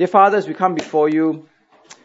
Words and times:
Dear 0.00 0.06
Father, 0.06 0.38
as 0.38 0.48
we 0.48 0.54
come 0.54 0.74
before 0.74 1.10
you, 1.10 1.46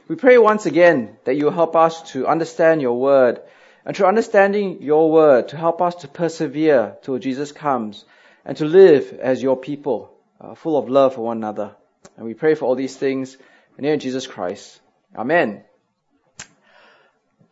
we 0.09 0.17
pray 0.17 0.37
once 0.37 0.65
again 0.65 1.15
that 1.23 1.37
you 1.37 1.49
help 1.49 1.77
us 1.77 2.11
to 2.11 2.27
understand 2.27 2.81
your 2.81 2.99
word 2.99 3.39
and 3.85 3.95
through 3.95 4.07
understanding 4.07 4.81
your 4.81 5.09
word 5.09 5.47
to 5.47 5.55
help 5.55 5.81
us 5.81 5.95
to 6.01 6.09
persevere 6.09 6.97
till 7.03 7.19
Jesus 7.19 7.53
comes 7.53 8.03
and 8.43 8.57
to 8.57 8.65
live 8.65 9.17
as 9.21 9.41
your 9.41 9.55
people, 9.55 10.13
uh, 10.41 10.55
full 10.55 10.77
of 10.77 10.89
love 10.89 11.15
for 11.15 11.21
one 11.21 11.37
another. 11.37 11.73
And 12.17 12.25
we 12.25 12.33
pray 12.33 12.55
for 12.55 12.65
all 12.65 12.75
these 12.75 12.97
things 12.97 13.35
in 13.35 13.41
the 13.77 13.81
name 13.83 13.93
of 13.93 14.01
Jesus 14.01 14.27
Christ. 14.27 14.77
Amen. 15.15 15.63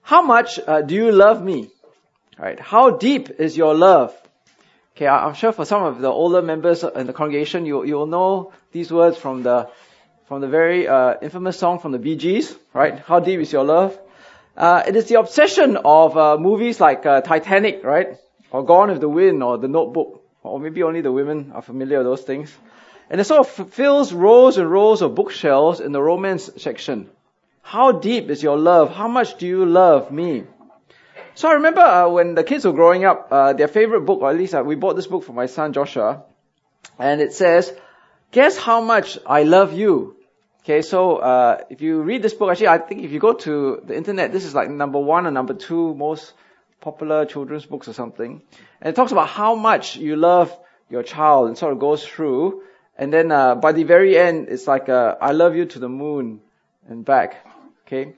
How 0.01 0.23
much 0.23 0.59
uh, 0.59 0.81
do 0.81 0.93
you 0.93 1.13
love 1.13 1.41
me? 1.41 1.69
Right? 2.37 2.59
How 2.59 2.89
deep 2.89 3.29
is 3.39 3.55
your 3.55 3.75
love? 3.75 4.13
Okay, 4.95 5.07
I'm 5.07 5.35
sure 5.35 5.53
for 5.53 5.63
some 5.63 5.83
of 5.83 6.01
the 6.01 6.09
older 6.09 6.41
members 6.41 6.83
in 6.83 7.07
the 7.07 7.13
congregation, 7.13 7.65
you 7.65 7.83
you 7.83 7.95
will 7.95 8.05
know 8.05 8.53
these 8.73 8.91
words 8.91 9.17
from 9.17 9.41
the 9.41 9.69
from 10.25 10.41
the 10.41 10.47
very 10.47 10.87
uh, 10.87 11.15
infamous 11.21 11.59
song 11.59 11.79
from 11.79 11.91
the 11.91 12.15
Gees, 12.15 12.55
right? 12.73 12.99
How 12.99 13.19
deep 13.19 13.39
is 13.39 13.51
your 13.51 13.63
love? 13.63 13.97
Uh, 14.55 14.83
it 14.87 14.95
is 14.95 15.05
the 15.09 15.19
obsession 15.19 15.77
of 15.77 16.17
uh, 16.17 16.37
movies 16.37 16.79
like 16.79 17.05
uh, 17.05 17.21
Titanic, 17.21 17.83
right? 17.83 18.17
Or 18.51 18.63
Gone 18.63 18.89
with 18.89 19.01
the 19.01 19.09
Wind, 19.09 19.43
or 19.43 19.57
The 19.57 19.67
Notebook, 19.67 20.23
or 20.43 20.59
maybe 20.59 20.83
only 20.83 21.01
the 21.01 21.11
women 21.11 21.51
are 21.53 21.61
familiar 21.61 21.97
with 21.99 22.07
those 22.07 22.21
things. 22.21 22.55
And 23.09 23.19
it 23.19 23.25
sort 23.25 23.41
of 23.41 23.71
fills 23.73 24.13
rows 24.13 24.57
and 24.57 24.71
rows 24.71 25.01
of 25.01 25.15
bookshelves 25.15 25.79
in 25.79 25.91
the 25.91 26.01
romance 26.01 26.49
section. 26.57 27.09
How 27.61 27.91
deep 27.91 28.29
is 28.29 28.43
your 28.43 28.57
love? 28.57 28.93
How 28.93 29.07
much 29.07 29.37
do 29.37 29.47
you 29.47 29.65
love 29.65 30.11
me? 30.11 30.43
So 31.35 31.49
I 31.49 31.53
remember 31.53 31.81
uh, 31.81 32.09
when 32.09 32.35
the 32.35 32.43
kids 32.43 32.65
were 32.65 32.73
growing 32.73 33.05
up, 33.05 33.27
uh, 33.31 33.53
their 33.53 33.67
favorite 33.67 34.01
book, 34.01 34.21
or 34.21 34.29
at 34.29 34.37
least 34.37 34.53
we 34.53 34.75
bought 34.75 34.95
this 34.95 35.07
book 35.07 35.23
for 35.23 35.33
my 35.33 35.47
son 35.47 35.73
Joshua, 35.73 36.23
and 36.99 37.21
it 37.21 37.33
says, 37.33 37.73
"Guess 38.31 38.57
how 38.57 38.81
much 38.81 39.17
I 39.25 39.43
love 39.43 39.73
you." 39.73 40.15
Okay, 40.63 40.81
so 40.81 41.17
uh, 41.17 41.61
if 41.69 41.81
you 41.81 42.01
read 42.01 42.21
this 42.21 42.33
book, 42.33 42.49
actually, 42.49 42.69
I 42.69 42.77
think 42.77 43.03
if 43.03 43.11
you 43.11 43.19
go 43.19 43.33
to 43.33 43.81
the 43.85 43.97
internet, 43.97 44.31
this 44.31 44.45
is 44.45 44.55
like 44.55 44.69
number 44.69 44.97
one 44.97 45.27
or 45.27 45.31
number 45.31 45.53
two 45.53 45.93
most 45.93 46.33
popular 46.79 47.25
children's 47.25 47.65
books 47.65 47.89
or 47.89 47.93
something, 47.93 48.41
and 48.79 48.93
it 48.93 48.95
talks 48.95 49.11
about 49.11 49.27
how 49.27 49.55
much 49.55 49.97
you 49.97 50.15
love 50.15 50.57
your 50.89 51.03
child, 51.03 51.49
and 51.49 51.57
sort 51.57 51.73
of 51.73 51.79
goes 51.79 52.05
through, 52.05 52.63
and 52.97 53.11
then 53.11 53.29
uh, 53.29 53.55
by 53.55 53.73
the 53.73 53.83
very 53.83 54.17
end, 54.17 54.47
it's 54.47 54.65
like, 54.65 54.87
uh, 54.87 55.15
"I 55.19 55.33
love 55.33 55.57
you 55.57 55.65
to 55.65 55.79
the 55.79 55.89
moon 55.89 56.39
and 56.87 57.03
back." 57.03 57.45
Okay. 57.85 58.13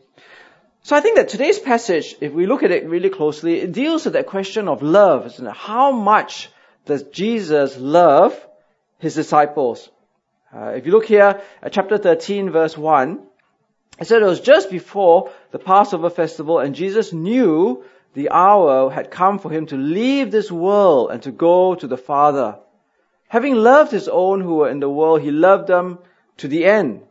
So 0.84 0.96
I 0.96 1.00
think 1.00 1.18
that 1.18 1.30
today's 1.30 1.58
passage, 1.58 2.16
if 2.22 2.32
we 2.32 2.46
look 2.46 2.62
at 2.62 2.70
it 2.70 2.88
really 2.88 3.10
closely, 3.10 3.60
it 3.60 3.72
deals 3.72 4.06
with 4.06 4.14
that 4.14 4.28
question 4.28 4.68
of 4.68 4.84
love. 4.84 5.26
Isn't 5.26 5.48
it? 5.48 5.56
How 5.56 5.92
much 5.92 6.50
does 6.86 7.02
Jesus 7.02 7.76
love 7.76 8.40
his 9.00 9.16
disciples? 9.16 9.90
Uh, 10.56 10.68
if 10.70 10.86
you 10.86 10.94
look 10.94 11.06
here 11.06 11.42
at 11.62 11.74
chapter 11.74 11.98
13 11.98 12.50
verse 12.50 12.78
1, 12.78 13.20
it 14.00 14.08
said 14.08 14.22
it 14.22 14.26
was 14.26 14.40
just 14.40 14.72
before 14.72 15.32
the 15.52 15.60
Passover 15.60 16.10
festival 16.10 16.60
and 16.60 16.76
Jesus 16.76 17.12
knew 17.12 17.84
the 18.14 18.30
hour 18.30 18.90
had 18.90 19.12
come 19.12 19.40
for 19.40 19.52
him 19.52 19.66
to 19.66 19.76
leave 19.76 20.32
this 20.32 20.50
world 20.50 21.12
and 21.12 21.22
to 21.24 21.32
go 21.32 21.76
to 21.76 21.88
the 21.88 21.98
Father. 21.98 22.58
Having 23.28 23.56
loved 23.56 23.92
his 23.92 24.08
own 24.08 24.40
who 24.40 24.56
were 24.56 24.70
in 24.70 24.80
the 24.80 24.90
world, 24.90 25.22
he 25.22 25.32
loved 25.32 25.68
them 25.68 26.00
to 26.38 26.48
the 26.48 26.64
end. 26.64 27.02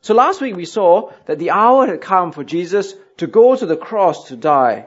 So 0.00 0.14
last 0.14 0.40
week 0.40 0.56
we 0.56 0.64
saw 0.64 1.12
that 1.26 1.38
the 1.38 1.52
hour 1.52 1.86
had 1.86 2.00
come 2.00 2.32
for 2.32 2.42
Jesus 2.42 2.94
to 3.18 3.28
go 3.28 3.54
to 3.54 3.66
the 3.66 3.76
cross 3.76 4.26
to 4.28 4.36
die. 4.36 4.86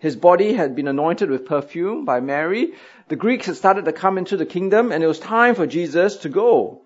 His 0.00 0.16
body 0.16 0.52
had 0.52 0.74
been 0.74 0.88
anointed 0.88 1.30
with 1.30 1.46
perfume 1.46 2.04
by 2.04 2.18
Mary. 2.18 2.72
The 3.06 3.14
Greeks 3.14 3.46
had 3.46 3.54
started 3.54 3.84
to 3.84 3.92
come 3.92 4.18
into 4.18 4.36
the 4.36 4.46
kingdom 4.46 4.90
and 4.90 5.04
it 5.04 5.06
was 5.06 5.20
time 5.20 5.54
for 5.54 5.68
Jesus 5.68 6.16
to 6.18 6.28
go. 6.28 6.82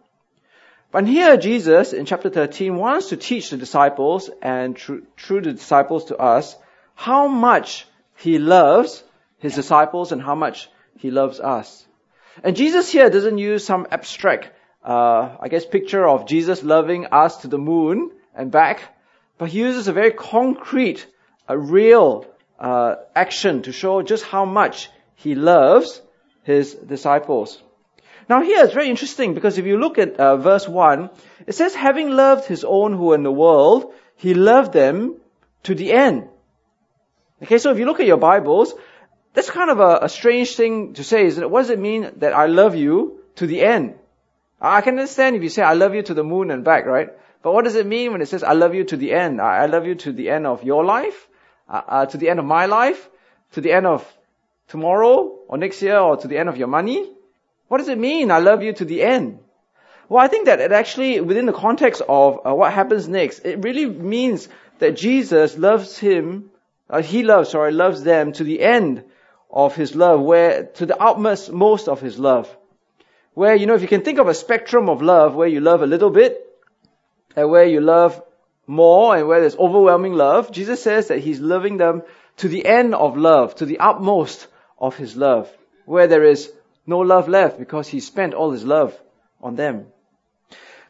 But 0.93 1.07
here 1.07 1.37
Jesus 1.37 1.93
in 1.93 2.05
chapter 2.07 2.31
13 2.31 2.77
wants 2.77 3.11
to 3.11 3.17
teach 3.17 3.51
the 3.51 3.57
disciples 3.57 4.31
and 4.43 4.77
through, 4.77 5.07
through 5.17 5.43
the 5.43 5.53
disciples 5.53 6.07
to 6.07 6.17
us 6.17 6.57
how 6.95 7.29
much 7.29 7.87
he 8.17 8.39
loves 8.39 9.05
his 9.39 9.55
disciples 9.55 10.13
and 10.13 10.21
how 10.21 10.35
much 10.35 10.69
he 10.99 11.11
loves 11.11 11.41
us. 11.41 11.87
And 12.43 12.57
Jesus 12.57 12.91
here 12.91 13.09
doesn't 13.11 13.39
use 13.39 13.65
some 13.65 13.87
abstract 13.91 14.51
uh, 14.85 15.37
I 15.41 15.49
guess, 15.49 15.65
picture 15.65 16.07
of 16.07 16.27
Jesus 16.27 16.63
loving 16.63 17.07
us 17.07 17.39
to 17.39 17.49
the 17.49 17.59
moon 17.59 18.11
and 18.35 18.51
back, 18.51 18.81
but 19.39 19.51
he 19.51 19.59
uses 19.59 19.89
a 19.89 19.93
very 19.93 20.11
concrete, 20.11 21.07
a 21.49 21.59
real 21.59 22.27
uh, 22.59 22.97
action 23.15 23.63
to 23.63 23.73
show 23.73 24.03
just 24.03 24.25
how 24.25 24.45
much 24.45 24.91
he 25.17 25.35
loves 25.35 26.01
his 26.45 26.75
disciples. 26.75 27.63
Now 28.31 28.43
here 28.43 28.65
it's 28.65 28.75
very 28.75 28.89
interesting 28.89 29.35
because 29.35 29.59
if 29.59 29.67
you 29.67 29.77
look 29.77 29.99
at 29.99 30.17
uh, 30.17 30.37
verse 30.37 30.69
1, 30.69 31.11
it 31.49 31.55
says, 31.57 31.75
having 31.75 32.11
loved 32.11 32.45
his 32.45 32.63
own 32.63 32.93
who 32.93 33.11
are 33.11 33.17
in 33.17 33.25
the 33.25 33.33
world, 33.33 33.93
he 34.15 34.35
loved 34.35 34.73
them 34.73 35.17
to 35.65 35.75
the 35.75 35.93
end. 35.93 36.29
Okay, 37.43 37.59
so 37.59 37.73
if 37.73 37.81
you 37.81 37.87
look 37.87 37.99
at 37.99 38.07
your 38.07 38.19
Bibles, 38.19 38.73
that's 39.35 39.51
kind 39.51 39.69
of 39.69 39.81
a, 39.81 39.99
a 40.03 40.09
strange 40.09 40.55
thing 40.55 40.95
to 40.95 41.03
say, 41.03 41.27
isn't 41.27 41.43
it? 41.43 41.51
What 41.51 41.63
does 41.63 41.71
it 41.71 41.81
mean 41.81 42.09
that 42.19 42.33
I 42.33 42.47
love 42.47 42.77
you 42.77 43.21
to 43.35 43.49
the 43.49 43.63
end? 43.63 43.95
I 44.61 44.81
can 44.81 44.95
understand 44.95 45.35
if 45.35 45.43
you 45.43 45.49
say, 45.49 45.63
I 45.63 45.73
love 45.73 45.97
you 45.97 46.03
to 46.03 46.15
the 46.15 46.23
moon 46.23 46.53
and 46.53 46.63
back, 46.63 46.87
right? 46.87 47.09
But 47.43 47.53
what 47.53 47.65
does 47.65 47.75
it 47.75 47.87
mean 47.87 48.13
when 48.13 48.23
it 48.23 48.29
says, 48.29 48.45
I 48.45 48.53
love 48.53 48.77
you 48.77 48.85
to 48.85 48.97
the 48.97 49.13
end? 49.13 49.41
I 49.41 49.67
love 49.67 49.87
you 49.87 49.97
to 50.07 50.13
the 50.13 50.31
end 50.31 50.47
of 50.47 50.63
your 50.63 50.85
life? 50.85 51.27
Uh, 51.69 51.83
uh, 51.89 52.07
to 52.07 52.17
the 52.17 52.29
end 52.29 52.39
of 52.39 52.45
my 52.45 52.67
life? 52.67 53.09
To 53.53 53.61
the 53.61 53.73
end 53.73 53.87
of 53.87 54.07
tomorrow? 54.69 55.37
Or 55.49 55.59
next 55.59 55.83
year? 55.83 55.99
Or 55.99 56.17
to 56.19 56.29
the 56.29 56.39
end 56.39 56.49
of 56.49 56.57
your 56.57 56.69
money? 56.69 57.11
What 57.71 57.79
does 57.79 57.89
it 57.89 57.99
mean, 57.99 58.31
I 58.31 58.39
love 58.39 58.65
you 58.65 58.73
to 58.73 58.85
the 58.85 59.03
end? 59.03 59.39
Well, 60.09 60.23
I 60.23 60.27
think 60.27 60.47
that 60.47 60.61
it 60.61 60.73
actually, 60.73 61.21
within 61.21 61.47
the 61.47 61.53
context 61.53 62.03
of 62.09 62.41
uh, 62.45 62.53
what 62.53 62.73
happens 62.73 63.09
next, 63.09 63.47
it 63.47 63.63
really 63.63 63.87
means 63.87 64.49
that 64.81 64.97
Jesus 64.97 65.57
loves 65.57 65.97
him, 65.97 66.51
uh, 66.91 67.01
he 67.01 67.23
loves, 67.23 67.51
sorry, 67.51 67.71
loves 67.71 68.03
them 68.03 68.33
to 68.33 68.45
the 68.45 68.61
end 68.61 69.05
of 69.49 69.77
his 69.77 69.95
love, 69.95 70.21
where, 70.21 70.65
to 70.65 70.87
the 70.87 71.01
utmost 71.01 71.53
most 71.53 71.87
of 71.87 72.01
his 72.01 72.19
love 72.19 72.55
where, 73.35 73.55
you 73.55 73.67
know, 73.67 73.75
if 73.75 73.83
you 73.83 73.89
can 73.89 74.03
think 74.03 74.19
of 74.19 74.29
a 74.29 74.35
spectrum 74.35 74.89
of 74.89 75.03
love 75.03 75.35
where 75.35 75.49
you 75.49 75.61
love 75.61 75.83
a 75.83 75.87
little 75.87 76.11
bit 76.11 76.47
and 77.37 77.49
where 77.51 77.65
you 77.65 77.81
love 77.81 78.23
more 78.67 79.17
and 79.17 79.27
where 79.29 79.41
there's 79.41 79.57
overwhelming 79.57 80.15
love, 80.15 80.53
Jesus 80.53 80.83
says 80.83 81.09
that 81.09 81.21
he's 81.21 81.41
loving 81.41 81.77
them 81.77 82.03
to 82.39 82.49
the 82.49 82.67
end 82.67 82.95
of 82.95 83.17
love, 83.17 83.55
to 83.57 83.67
the 83.67 83.79
utmost 83.79 84.47
of 84.79 84.97
his 84.97 85.17
love, 85.17 85.51
where 85.85 86.07
there 86.07 86.25
is 86.25 86.53
no 86.91 86.99
love 86.99 87.29
left 87.29 87.59
because 87.59 87.89
he 87.89 88.01
spent 88.01 88.35
all 88.35 88.51
his 88.51 88.65
love 88.65 88.99
on 89.41 89.57
them. 89.57 89.87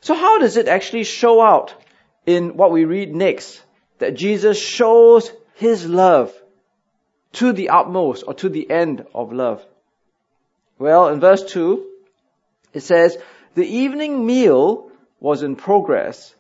So 0.01 0.15
how 0.15 0.39
does 0.39 0.57
it 0.57 0.67
actually 0.67 1.05
show 1.05 1.41
out 1.41 1.75
in 2.27 2.57
what 2.57 2.73
we 2.73 2.85
read 2.85 3.15
next? 3.15 3.63
That 3.99 4.15
Jesus 4.15 4.61
shows 4.61 5.31
his 5.55 5.87
love 5.87 6.33
to 7.35 7.53
the 7.53 7.69
utmost 7.69 8.25
or 8.27 8.35
to 8.35 8.49
the 8.49 8.69
end 8.71 9.07
of 9.15 9.33
love. 9.33 9.65
Well, 10.79 11.09
in 11.09 11.21
verse 11.21 11.45
2, 11.45 11.87
it 12.73 12.81
says, 12.81 13.19
the 13.55 13.67
evening 13.67 14.25
meal 14.25 14.91
was 15.21 15.43
in 15.43 15.57
progress, 15.57 16.35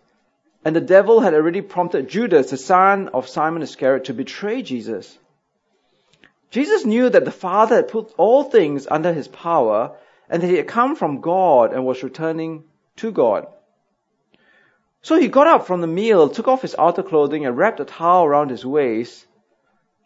and 0.64 0.74
the 0.74 0.80
devil 0.80 1.20
had 1.20 1.34
already 1.34 1.60
prompted 1.60 2.08
Judas, 2.08 2.50
the 2.50 2.56
son 2.56 3.08
of 3.08 3.28
Simon 3.28 3.62
Iscariot, 3.62 4.04
to 4.04 4.14
betray 4.14 4.62
Jesus. 4.62 5.18
Jesus 6.50 6.84
knew 6.84 7.08
that 7.08 7.24
the 7.24 7.30
Father 7.30 7.76
had 7.76 7.88
put 7.88 8.12
all 8.16 8.44
things 8.44 8.86
under 8.90 9.12
his 9.12 9.28
power, 9.28 9.96
and 10.28 10.42
that 10.42 10.48
he 10.48 10.56
had 10.56 10.68
come 10.68 10.96
from 10.96 11.20
God 11.20 11.72
and 11.72 11.84
was 11.84 12.02
returning 12.02 12.64
to 12.96 13.10
God. 13.10 13.46
So 15.02 15.18
he 15.18 15.28
got 15.28 15.46
up 15.46 15.66
from 15.66 15.80
the 15.80 15.86
meal, 15.86 16.28
took 16.28 16.48
off 16.48 16.62
his 16.62 16.76
outer 16.78 17.02
clothing, 17.02 17.46
and 17.46 17.56
wrapped 17.56 17.80
a 17.80 17.84
towel 17.84 18.24
around 18.24 18.50
his 18.50 18.66
waist. 18.66 19.26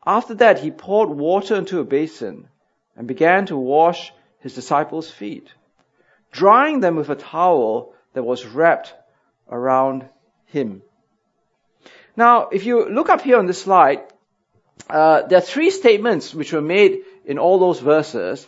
After 0.07 0.35
that, 0.35 0.61
he 0.61 0.71
poured 0.71 1.09
water 1.09 1.57
into 1.57 1.81
a 1.81 1.85
basin 1.85 2.49
and 2.97 3.09
began 3.09 3.47
to 3.47 3.57
wash 3.57 4.13
his 4.41 4.55
disciples' 4.55 5.11
feet 5.11 5.53
drying 6.35 6.81
them 6.81 6.97
with 6.97 7.09
a 7.09 7.15
towel 7.15 7.95
that 8.13 8.25
was 8.25 8.45
wrapped 8.45 8.93
around 9.49 10.05
him. 10.47 10.83
Now, 12.17 12.49
if 12.49 12.67
you 12.67 12.89
look 12.91 13.09
up 13.09 13.23
here 13.23 13.39
on 13.39 13.47
this 13.47 13.63
slide, 13.63 14.03
uh, 14.89 15.23
there 15.23 15.39
are 15.39 15.43
three 15.43 15.71
statements 15.71 16.35
which 16.35 16.53
were 16.53 16.61
made 16.61 17.03
in 17.25 17.39
all 17.39 17.59
those 17.59 17.81
verses, 17.81 18.47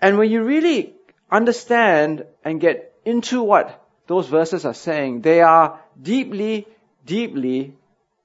and 0.00 0.18
when 0.18 0.30
you 0.30 0.42
really 0.42 0.94
understand 1.30 2.24
and 2.44 2.60
get 2.60 2.94
into 3.04 3.42
what 3.42 3.84
those 4.06 4.26
verses 4.26 4.64
are 4.64 4.74
saying, 4.74 5.20
they 5.20 5.40
are 5.40 5.80
deeply, 6.00 6.66
deeply 7.04 7.74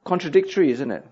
contradictory, 0.04 0.72
isn't 0.72 0.92
it? 0.92 1.06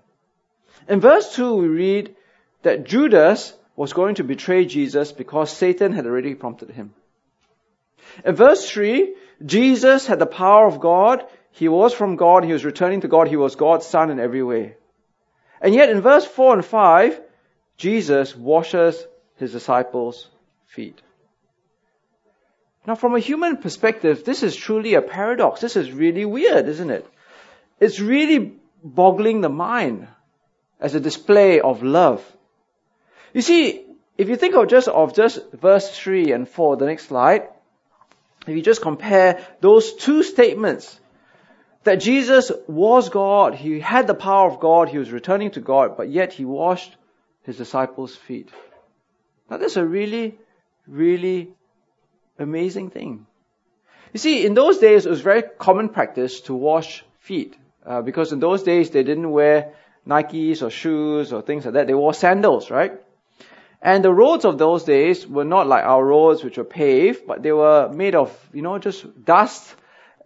In 0.88 1.00
verse 1.00 1.34
2, 1.34 1.54
we 1.54 1.68
read 1.68 2.16
that 2.62 2.84
Judas 2.84 3.54
was 3.76 3.92
going 3.92 4.16
to 4.16 4.24
betray 4.24 4.64
Jesus 4.64 5.12
because 5.12 5.50
Satan 5.50 5.92
had 5.92 6.06
already 6.06 6.34
prompted 6.34 6.70
him. 6.70 6.94
In 8.24 8.34
verse 8.34 8.68
3, 8.68 9.14
Jesus 9.44 10.06
had 10.06 10.18
the 10.18 10.26
power 10.26 10.66
of 10.66 10.80
God. 10.80 11.24
He 11.52 11.68
was 11.68 11.94
from 11.94 12.16
God. 12.16 12.44
He 12.44 12.52
was 12.52 12.64
returning 12.64 13.02
to 13.02 13.08
God. 13.08 13.28
He 13.28 13.36
was 13.36 13.56
God's 13.56 13.86
son 13.86 14.10
in 14.10 14.20
every 14.20 14.42
way. 14.42 14.76
And 15.62 15.74
yet 15.74 15.88
in 15.88 16.00
verse 16.00 16.26
4 16.26 16.54
and 16.54 16.64
5, 16.64 17.20
Jesus 17.76 18.36
washes 18.36 19.06
his 19.36 19.52
disciples' 19.52 20.28
feet. 20.66 21.00
Now 22.84 22.96
from 22.96 23.14
a 23.14 23.20
human 23.20 23.58
perspective, 23.58 24.24
this 24.24 24.42
is 24.42 24.56
truly 24.56 24.94
a 24.94 25.02
paradox. 25.02 25.60
This 25.60 25.76
is 25.76 25.92
really 25.92 26.24
weird, 26.24 26.66
isn't 26.66 26.90
it? 26.90 27.06
It's 27.78 28.00
really 28.00 28.54
boggling 28.82 29.40
the 29.40 29.48
mind 29.48 30.08
as 30.80 30.96
a 30.96 31.00
display 31.00 31.60
of 31.60 31.84
love. 31.84 32.24
You 33.32 33.40
see, 33.40 33.86
if 34.18 34.28
you 34.28 34.34
think 34.36 34.56
of 34.56 34.68
just 34.68 34.88
of 34.88 35.14
just 35.14 35.52
verse 35.52 35.96
3 35.96 36.32
and 36.32 36.48
4, 36.48 36.76
the 36.76 36.86
next 36.86 37.06
slide, 37.06 37.48
if 38.46 38.56
you 38.56 38.62
just 38.62 38.82
compare 38.82 39.46
those 39.60 39.94
two 39.94 40.24
statements, 40.24 40.98
that 41.84 41.96
Jesus 41.96 42.52
was 42.66 43.08
God, 43.08 43.54
he 43.54 43.80
had 43.80 44.06
the 44.06 44.14
power 44.14 44.50
of 44.50 44.60
God, 44.60 44.88
he 44.88 44.98
was 44.98 45.10
returning 45.10 45.50
to 45.52 45.60
God, 45.60 45.96
but 45.96 46.10
yet 46.10 46.32
he 46.32 46.44
washed 46.44 46.96
his 47.42 47.56
disciples' 47.56 48.14
feet. 48.14 48.50
Now 49.50 49.56
that's 49.56 49.76
a 49.76 49.86
really, 49.86 50.38
really 50.86 51.50
amazing 52.38 52.90
thing. 52.90 53.26
You 54.12 54.18
see, 54.18 54.44
in 54.46 54.54
those 54.54 54.78
days 54.78 55.06
it 55.06 55.10
was 55.10 55.20
very 55.20 55.42
common 55.42 55.88
practice 55.88 56.42
to 56.42 56.54
wash 56.54 57.04
feet, 57.20 57.56
uh, 57.84 58.02
because 58.02 58.32
in 58.32 58.40
those 58.40 58.62
days 58.62 58.90
they 58.90 59.02
didn't 59.02 59.30
wear 59.30 59.74
Nikes 60.06 60.62
or 60.62 60.70
shoes 60.70 61.32
or 61.32 61.42
things 61.42 61.64
like 61.64 61.74
that. 61.74 61.86
They 61.86 61.94
wore 61.94 62.14
sandals, 62.14 62.70
right? 62.70 63.00
And 63.80 64.04
the 64.04 64.12
roads 64.12 64.44
of 64.44 64.58
those 64.58 64.84
days 64.84 65.26
were 65.26 65.44
not 65.44 65.66
like 65.66 65.84
our 65.84 66.04
roads, 66.04 66.44
which 66.44 66.56
were 66.56 66.64
paved, 66.64 67.26
but 67.26 67.42
they 67.42 67.52
were 67.52 67.88
made 67.92 68.14
of, 68.14 68.30
you 68.52 68.62
know, 68.62 68.78
just 68.78 69.24
dust. 69.24 69.74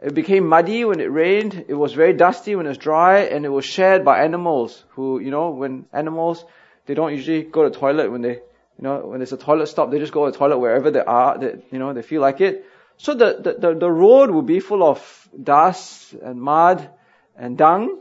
It 0.02 0.14
became 0.14 0.46
muddy 0.46 0.84
when 0.84 1.00
it 1.00 1.10
rained. 1.10 1.64
It 1.68 1.74
was 1.74 1.94
very 1.94 2.12
dusty 2.12 2.54
when 2.54 2.66
it 2.66 2.70
was 2.70 2.78
dry, 2.78 3.20
and 3.20 3.44
it 3.46 3.48
was 3.48 3.64
shared 3.64 4.04
by 4.04 4.22
animals 4.22 4.84
who, 4.90 5.20
you 5.20 5.30
know, 5.30 5.50
when 5.50 5.86
animals, 5.92 6.44
they 6.84 6.94
don't 6.94 7.12
usually 7.12 7.42
go 7.42 7.68
to 7.68 7.70
toilet 7.70 8.10
when 8.12 8.20
they, 8.20 8.34
you 8.34 8.82
know, 8.82 9.06
when 9.06 9.20
there's 9.20 9.32
a 9.32 9.38
toilet 9.38 9.68
stop, 9.68 9.90
they 9.90 9.98
just 9.98 10.12
go 10.12 10.26
to 10.26 10.32
the 10.32 10.38
toilet 10.38 10.58
wherever 10.58 10.90
they 10.90 11.00
are, 11.00 11.38
that, 11.38 11.64
you 11.72 11.78
know, 11.78 11.94
they 11.94 12.02
feel 12.02 12.20
like 12.20 12.40
it. 12.40 12.66
So 12.98 13.14
the, 13.14 13.38
the, 13.42 13.68
the, 13.68 13.78
the 13.78 13.90
road 13.90 14.30
would 14.30 14.46
be 14.46 14.60
full 14.60 14.82
of 14.82 15.28
dust 15.42 16.12
and 16.12 16.40
mud 16.40 16.88
and 17.36 17.56
dung. 17.56 17.98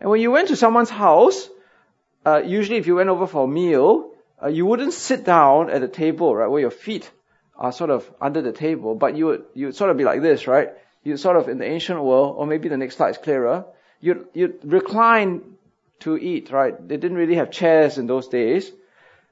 And 0.00 0.10
when 0.10 0.20
you 0.20 0.30
went 0.30 0.48
to 0.48 0.56
someone's 0.56 0.90
house, 0.90 1.48
uh, 2.24 2.42
usually 2.44 2.78
if 2.78 2.86
you 2.88 2.96
went 2.96 3.08
over 3.08 3.26
for 3.26 3.44
a 3.44 3.48
meal, 3.48 4.10
uh, 4.42 4.48
you 4.48 4.66
wouldn't 4.66 4.92
sit 4.92 5.24
down 5.24 5.70
at 5.70 5.80
the 5.80 5.88
table, 5.88 6.34
right, 6.34 6.48
where 6.48 6.60
your 6.60 6.70
feet 6.70 7.10
are 7.56 7.72
sort 7.72 7.90
of 7.90 8.10
under 8.20 8.42
the 8.42 8.52
table, 8.52 8.94
but 8.96 9.16
you 9.16 9.26
would, 9.26 9.44
you 9.54 9.66
would 9.66 9.76
sort 9.76 9.90
of 9.90 9.96
be 9.96 10.04
like 10.04 10.20
this, 10.20 10.46
right? 10.46 10.70
You 11.06 11.16
sort 11.16 11.36
of 11.36 11.48
in 11.48 11.58
the 11.58 11.64
ancient 11.64 12.02
world, 12.02 12.34
or 12.36 12.48
maybe 12.48 12.68
the 12.68 12.76
next 12.76 12.96
slide 12.96 13.10
is 13.10 13.18
clearer, 13.18 13.64
you'd, 14.00 14.26
you'd 14.34 14.58
recline 14.64 15.56
to 16.00 16.16
eat, 16.16 16.50
right? 16.50 16.74
They 16.88 16.96
didn't 16.96 17.16
really 17.16 17.36
have 17.36 17.52
chairs 17.52 17.96
in 17.96 18.08
those 18.08 18.26
days. 18.26 18.72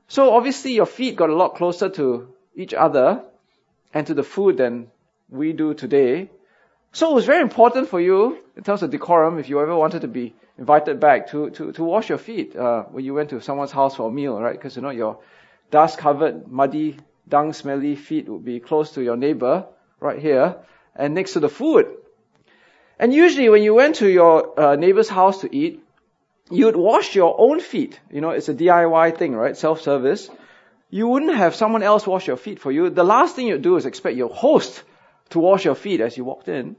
So 0.07 0.35
obviously 0.35 0.75
your 0.75 0.87
feet 0.87 1.17
got 1.17 1.31
a 1.31 1.35
lot 1.35 1.57
closer 1.57 1.89
to 1.89 2.33
each 2.55 2.75
other 2.75 3.25
and 3.93 4.07
to 4.07 4.15
the 4.15 4.23
food 4.23 4.57
than 4.57 4.93
we 5.29 5.53
do 5.53 5.75
today. 5.75 6.31
So 6.93 7.11
it 7.11 7.15
was 7.17 7.27
very 7.27 7.43
important 7.43 7.89
for 7.89 8.01
you, 8.01 8.39
in 8.57 8.63
terms 8.63 8.85
of 8.85 8.91
decorum, 8.91 9.41
if 9.41 9.49
you 9.49 9.59
ever 9.61 9.75
wanted 9.75 10.03
to 10.03 10.09
be 10.09 10.33
invited 10.57 11.01
back 11.01 11.31
to, 11.31 11.51
to, 11.51 11.73
to 11.73 11.83
wash 11.83 12.09
your 12.09 12.19
feet 12.19 12.55
uh, 12.55 12.85
when 12.85 13.05
you 13.05 13.15
went 13.15 13.31
to 13.31 13.41
someone's 13.41 13.73
house 13.73 13.97
for 13.97 14.09
a 14.09 14.13
meal, 14.13 14.41
right? 14.41 14.53
Because 14.53 14.77
you 14.77 14.83
know 14.83 14.91
your 14.91 15.19
dust-covered, 15.73 16.47
muddy, 16.47 16.99
dung-smelly 17.29 17.97
feet 17.97 18.29
would 18.29 18.45
be 18.45 18.61
close 18.61 18.93
to 18.93 19.03
your 19.03 19.17
neighbor 19.17 19.67
right 19.99 20.21
here 20.21 20.55
and 20.97 21.15
next 21.15 21.33
to 21.33 21.41
the 21.41 21.49
food. 21.49 21.87
And 22.99 23.13
usually 23.13 23.49
when 23.49 23.63
you 23.63 23.75
went 23.75 23.97
to 23.97 24.09
your 24.09 24.59
uh, 24.59 24.77
neighbor's 24.77 25.09
house 25.09 25.41
to 25.41 25.55
eat, 25.55 25.83
you'd 26.51 26.77
wash 26.77 27.15
your 27.15 27.35
own 27.39 27.61
feet. 27.61 27.99
You 28.11 28.21
know, 28.21 28.31
it's 28.31 28.49
a 28.49 28.55
DIY 28.55 29.19
thing, 29.19 29.35
right? 29.35 29.57
Self-service. 29.57 30.31
You 30.91 31.09
wouldn't 31.09 31.35
have 31.35 31.55
someone 31.55 31.83
else 31.83 32.07
wash 32.07 32.27
your 32.27 32.37
feet 32.37 32.61
for 32.61 32.71
you. 32.71 32.91
The 32.91 33.05
last 33.05 33.35
thing 33.35 33.49
you'd 33.49 33.63
do 33.63 33.77
is 33.77 33.87
expect 33.87 34.17
your 34.17 34.33
host 34.33 34.83
to 35.31 35.41
wash 35.41 35.65
your 35.65 35.75
feet 35.75 36.01
as 36.01 36.17
you 36.17 36.25
walked 36.25 36.49
in. 36.49 36.77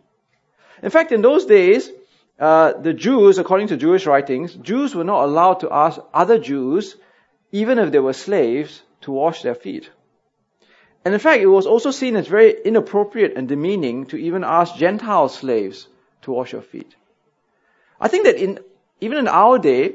In 0.81 0.89
fact, 0.89 1.11
in 1.11 1.21
those 1.21 1.45
days, 1.45 1.89
uh, 2.39 2.73
the 2.73 2.93
Jews, 2.93 3.37
according 3.37 3.67
to 3.69 3.77
Jewish 3.77 4.05
writings, 4.05 4.53
Jews 4.53 4.93
were 4.95 5.03
not 5.03 5.23
allowed 5.23 5.59
to 5.61 5.71
ask 5.71 5.99
other 6.13 6.37
Jews, 6.37 6.95
even 7.51 7.79
if 7.79 7.91
they 7.91 7.99
were 7.99 8.13
slaves, 8.13 8.81
to 9.01 9.11
wash 9.11 9.41
their 9.41 9.55
feet. 9.55 9.89
And 11.05 11.13
in 11.13 11.19
fact, 11.19 11.41
it 11.41 11.45
was 11.47 11.67
also 11.67 11.91
seen 11.91 12.15
as 12.15 12.27
very 12.27 12.55
inappropriate 12.65 13.37
and 13.37 13.47
demeaning 13.47 14.07
to 14.07 14.17
even 14.17 14.43
ask 14.43 14.75
Gentile 14.75 15.29
slaves 15.29 15.87
to 16.23 16.31
wash 16.31 16.51
your 16.51 16.63
feet. 16.63 16.95
I 18.01 18.07
think 18.07 18.25
that 18.25 18.37
in, 18.37 18.59
even 18.99 19.19
in 19.19 19.27
our 19.27 19.59
day, 19.59 19.93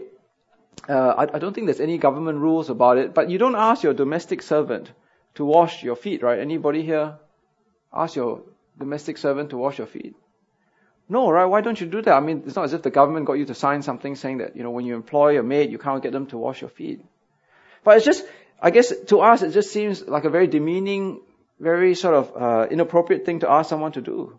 uh, 0.88 1.14
I, 1.18 1.36
I 1.36 1.38
don't 1.40 1.52
think 1.52 1.66
there's 1.66 1.80
any 1.80 1.98
government 1.98 2.38
rules 2.38 2.70
about 2.70 2.96
it, 2.98 3.12
but 3.12 3.28
you 3.28 3.38
don't 3.38 3.56
ask 3.56 3.82
your 3.82 3.92
domestic 3.92 4.40
servant 4.40 4.92
to 5.34 5.44
wash 5.44 5.82
your 5.82 5.96
feet, 5.96 6.22
right? 6.22 6.38
Anybody 6.38 6.82
here 6.82 7.18
ask 7.92 8.14
your 8.14 8.42
domestic 8.78 9.18
servant 9.18 9.50
to 9.50 9.56
wash 9.56 9.78
your 9.78 9.88
feet? 9.88 10.14
No, 11.08 11.28
right? 11.28 11.46
Why 11.46 11.60
don't 11.60 11.80
you 11.80 11.88
do 11.88 12.02
that? 12.02 12.12
I 12.12 12.20
mean, 12.20 12.44
it's 12.46 12.54
not 12.54 12.66
as 12.66 12.72
if 12.72 12.82
the 12.82 12.90
government 12.90 13.26
got 13.26 13.32
you 13.32 13.46
to 13.46 13.54
sign 13.54 13.82
something 13.82 14.14
saying 14.14 14.38
that, 14.38 14.54
you 14.54 14.62
know, 14.62 14.70
when 14.70 14.86
you 14.86 14.94
employ 14.94 15.40
a 15.40 15.42
maid, 15.42 15.72
you 15.72 15.78
can't 15.78 16.02
get 16.02 16.12
them 16.12 16.26
to 16.26 16.38
wash 16.38 16.60
your 16.60 16.70
feet. 16.70 17.04
But 17.82 17.96
it's 17.96 18.06
just, 18.06 18.24
I 18.62 18.70
guess 18.70 18.92
to 19.06 19.20
us, 19.20 19.42
it 19.42 19.52
just 19.52 19.72
seems 19.72 20.06
like 20.06 20.24
a 20.24 20.30
very 20.30 20.46
demeaning, 20.46 21.20
very 21.58 21.94
sort 21.94 22.14
of 22.14 22.36
uh, 22.36 22.66
inappropriate 22.70 23.24
thing 23.24 23.40
to 23.40 23.50
ask 23.50 23.70
someone 23.70 23.92
to 23.92 24.00
do. 24.00 24.38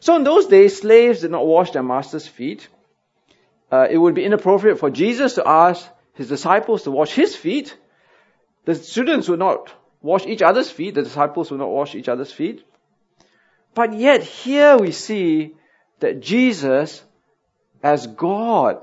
So 0.00 0.16
in 0.16 0.24
those 0.24 0.46
days, 0.46 0.78
slaves 0.78 1.22
did 1.22 1.30
not 1.30 1.46
wash 1.46 1.70
their 1.72 1.82
master's 1.82 2.26
feet. 2.26 2.68
Uh, 3.70 3.86
it 3.90 3.98
would 3.98 4.14
be 4.14 4.24
inappropriate 4.24 4.78
for 4.78 4.90
Jesus 4.90 5.34
to 5.34 5.46
ask 5.46 5.88
his 6.14 6.28
disciples 6.28 6.84
to 6.84 6.90
wash 6.90 7.12
his 7.12 7.34
feet. 7.34 7.76
The 8.64 8.74
students 8.74 9.28
would 9.28 9.38
not 9.38 9.72
wash 10.02 10.26
each 10.26 10.42
other's 10.42 10.70
feet. 10.70 10.94
The 10.94 11.02
disciples 11.02 11.50
would 11.50 11.60
not 11.60 11.70
wash 11.70 11.94
each 11.94 12.08
other's 12.08 12.32
feet. 12.32 12.64
But 13.74 13.94
yet 13.94 14.22
here 14.22 14.76
we 14.76 14.92
see 14.92 15.54
that 16.00 16.20
Jesus, 16.20 17.02
as 17.82 18.06
God, 18.06 18.80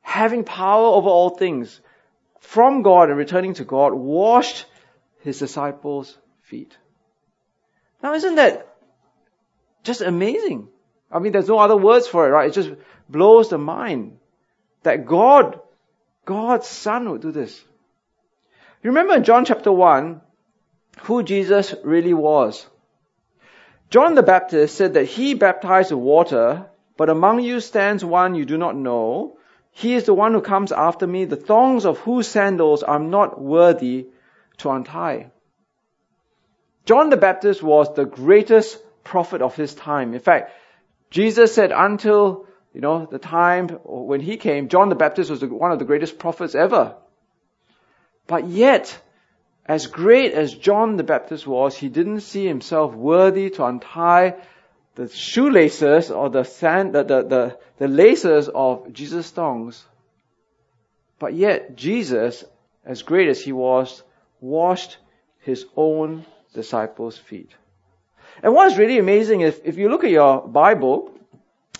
having 0.00 0.44
power 0.44 0.86
over 0.86 1.08
all 1.08 1.30
things, 1.30 1.80
from 2.40 2.82
God 2.82 3.08
and 3.08 3.18
returning 3.18 3.54
to 3.54 3.64
God, 3.64 3.92
washed 3.94 4.66
his 5.20 5.38
disciples' 5.38 6.18
feet. 6.42 6.76
Now 8.02 8.14
isn't 8.14 8.34
that 8.36 8.76
just 9.84 10.00
amazing? 10.00 10.68
I 11.12 11.18
mean, 11.18 11.32
there's 11.32 11.48
no 11.48 11.58
other 11.58 11.76
words 11.76 12.06
for 12.06 12.26
it, 12.26 12.30
right? 12.30 12.48
It 12.48 12.54
just 12.54 12.70
blows 13.08 13.50
the 13.50 13.58
mind 13.58 14.18
that 14.82 15.06
God, 15.06 15.60
God's 16.24 16.66
Son 16.66 17.10
would 17.10 17.22
do 17.22 17.32
this. 17.32 17.62
You 18.82 18.90
remember 18.90 19.14
in 19.14 19.24
John 19.24 19.44
chapter 19.44 19.72
1, 19.72 20.20
who 21.02 21.22
Jesus 21.22 21.74
really 21.84 22.14
was. 22.14 22.66
John 23.90 24.14
the 24.14 24.22
Baptist 24.22 24.76
said 24.76 24.94
that 24.94 25.04
he 25.04 25.34
baptized 25.34 25.90
with 25.90 26.00
water, 26.00 26.66
but 26.96 27.10
among 27.10 27.40
you 27.40 27.60
stands 27.60 28.04
one 28.04 28.34
you 28.34 28.44
do 28.44 28.56
not 28.56 28.76
know. 28.76 29.36
He 29.70 29.94
is 29.94 30.04
the 30.04 30.14
one 30.14 30.32
who 30.34 30.40
comes 30.40 30.72
after 30.72 31.06
me, 31.06 31.24
the 31.24 31.36
thongs 31.36 31.86
of 31.86 31.98
whose 31.98 32.26
sandals 32.26 32.84
I'm 32.86 33.10
not 33.10 33.40
worthy 33.40 34.08
to 34.58 34.70
untie. 34.70 35.30
John 36.84 37.10
the 37.10 37.16
Baptist 37.16 37.62
was 37.62 37.94
the 37.94 38.04
greatest 38.04 38.82
prophet 39.04 39.42
of 39.42 39.56
his 39.56 39.74
time. 39.74 40.12
In 40.14 40.20
fact, 40.20 40.52
Jesus 41.10 41.54
said 41.54 41.72
until, 41.72 42.46
you 42.72 42.80
know, 42.80 43.06
the 43.06 43.18
time 43.18 43.68
when 43.84 44.20
he 44.20 44.36
came, 44.36 44.68
John 44.68 44.88
the 44.88 44.94
Baptist 44.94 45.30
was 45.30 45.44
one 45.44 45.72
of 45.72 45.78
the 45.78 45.84
greatest 45.84 46.18
prophets 46.18 46.54
ever. 46.54 46.96
But 48.26 48.48
yet, 48.48 49.00
as 49.66 49.86
great 49.86 50.32
as 50.32 50.54
John 50.54 50.96
the 50.96 51.04
Baptist 51.04 51.46
was, 51.46 51.76
he 51.76 51.88
didn't 51.88 52.20
see 52.20 52.46
himself 52.46 52.94
worthy 52.94 53.50
to 53.50 53.64
untie 53.64 54.36
the 54.94 55.08
shoelaces 55.08 56.10
or 56.10 56.30
the 56.30 56.44
sand, 56.44 56.94
the, 56.94 57.02
the, 57.02 57.22
the, 57.22 57.58
the 57.78 57.88
laces 57.88 58.48
of 58.48 58.92
Jesus' 58.92 59.30
thongs. 59.30 59.84
But 61.18 61.34
yet, 61.34 61.76
Jesus, 61.76 62.44
as 62.84 63.02
great 63.02 63.28
as 63.28 63.42
he 63.42 63.52
was, 63.52 64.02
washed 64.40 64.96
his 65.40 65.66
own 65.76 66.24
disciples' 66.54 67.18
feet. 67.18 67.50
And 68.42 68.54
what's 68.54 68.76
really 68.76 68.98
amazing 68.98 69.42
is 69.42 69.60
if 69.64 69.76
you 69.76 69.88
look 69.88 70.04
at 70.04 70.10
your 70.10 70.46
Bible, 70.46 71.12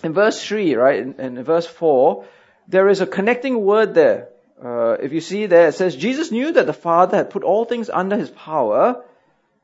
in 0.03 0.13
verse 0.13 0.43
3, 0.43 0.75
right, 0.75 0.99
in, 0.99 1.19
in 1.19 1.43
verse 1.43 1.67
4, 1.67 2.25
there 2.67 2.87
is 2.87 3.01
a 3.01 3.07
connecting 3.07 3.63
word 3.63 3.93
there 3.93 4.29
uh, 4.63 4.97
if 5.01 5.11
you 5.11 5.21
see 5.21 5.47
there, 5.47 5.69
it 5.69 5.73
says, 5.73 5.95
Jesus 5.95 6.31
knew 6.31 6.51
that 6.51 6.67
the 6.67 6.73
Father 6.73 7.17
had 7.17 7.31
put 7.31 7.43
all 7.43 7.65
things 7.65 7.89
under 7.89 8.15
his 8.15 8.29
power, 8.29 9.03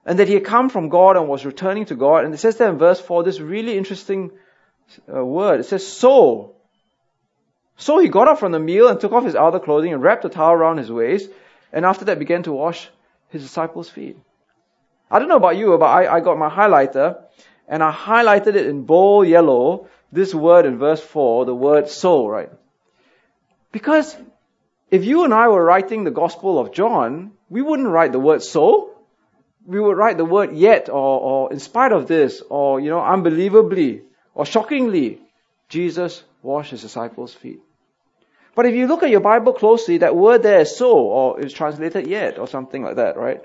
and 0.08 0.20
that 0.20 0.30
he 0.30 0.36
had 0.36 0.46
come 0.46 0.70
from 0.70 0.88
God 0.88 1.18
and 1.18 1.28
was 1.28 1.46
returning 1.46 1.86
to 1.88 1.96
God. 1.96 2.24
And 2.24 2.34
it 2.34 2.38
says 2.38 2.56
there 2.56 2.70
in 2.70 2.78
verse 2.78 3.00
4, 3.00 3.24
this 3.24 3.42
really 3.42 3.78
interesting 3.78 4.32
uh, 5.14 5.24
word. 5.24 5.60
It 5.60 5.66
says, 5.66 5.86
so. 5.86 6.56
So 7.76 8.00
he 8.00 8.08
got 8.08 8.30
up 8.30 8.40
from 8.40 8.54
the 8.54 8.60
meal 8.60 8.88
and 8.88 9.02
took 9.02 9.12
off 9.12 9.26
his 9.26 9.36
outer 9.36 9.60
clothing 9.60 9.92
and 9.92 10.02
wrapped 10.02 10.24
a 10.24 10.30
towel 10.30 10.54
around 10.54 10.78
his 10.78 10.90
waist, 10.90 11.30
and 11.74 11.86
after 11.86 12.06
that 12.06 12.20
began 12.20 12.44
to 12.44 12.54
wash 12.54 12.90
his 13.28 13.44
disciples' 13.44 13.90
feet. 13.90 14.18
I 15.12 15.20
don't 15.20 15.28
know 15.28 15.36
about 15.36 15.58
you, 15.58 15.78
but 15.78 15.86
I, 15.86 16.16
I 16.16 16.20
got 16.22 16.38
my 16.38 16.50
highlighter, 16.50 17.22
and 17.68 17.84
I 17.84 17.92
highlighted 17.92 18.56
it 18.56 18.66
in 18.66 18.84
bold 18.84 19.28
yellow, 19.28 19.90
this 20.14 20.34
word 20.34 20.66
in 20.66 20.78
verse 20.78 21.02
4, 21.02 21.46
the 21.46 21.54
word 21.54 21.90
so, 21.90 22.28
right? 22.30 22.50
Because 23.74 24.16
if 24.90 25.04
you 25.04 25.26
and 25.26 25.34
I 25.34 25.50
were 25.50 25.64
writing 25.64 26.06
the 26.06 26.12
Gospel 26.12 26.58
of 26.60 26.72
John, 26.72 27.34
we 27.50 27.62
wouldn't 27.62 27.90
write 27.90 28.14
the 28.14 28.20
word 28.20 28.42
so. 28.42 28.97
We 29.68 29.82
would 29.82 29.98
write 29.98 30.18
the 30.18 30.26
word 30.26 30.56
yet 30.56 30.88
or, 30.88 31.20
or 31.20 31.54
in 31.54 31.60
spite 31.60 31.92
of 31.92 32.08
this 32.08 32.42
or, 32.50 32.80
you 32.80 32.90
know, 32.90 33.04
unbelievably 33.04 34.02
or 34.34 34.46
shockingly, 34.46 35.20
Jesus 35.68 36.24
washed 36.42 36.72
his 36.72 36.82
disciples' 36.82 37.34
feet. 37.34 37.60
But 38.56 38.66
if 38.66 38.74
you 38.74 38.88
look 38.88 39.04
at 39.04 39.10
your 39.10 39.20
Bible 39.20 39.54
closely, 39.54 39.98
that 40.00 40.16
word 40.16 40.42
there 40.42 40.62
is 40.62 40.76
so 40.76 40.98
or 40.98 41.42
is 41.42 41.52
translated 41.52 42.08
yet 42.08 42.40
or 42.40 42.48
something 42.48 42.82
like 42.82 42.96
that, 42.96 43.18
right? 43.18 43.44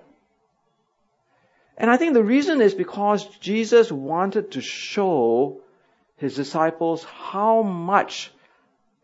And 1.77 1.91
I 1.91 1.97
think 1.97 2.15
the 2.15 2.23
reason 2.23 2.61
is 2.61 2.73
because 2.73 3.25
Jesus 3.39 3.91
wanted 3.91 4.53
to 4.53 4.61
show 4.61 5.61
his 6.17 6.37
disciples 6.37 7.03
how 7.03 7.63
much 7.63 8.31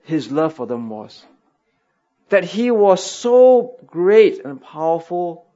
his 0.04 0.30
love 0.30 0.54
for 0.54 0.66
them 0.66 0.88
was. 0.88 1.24
That 2.28 2.44
he 2.44 2.70
was 2.70 3.04
so 3.04 3.76
great 3.86 4.44
and 4.44 4.62
powerful, 4.62 5.46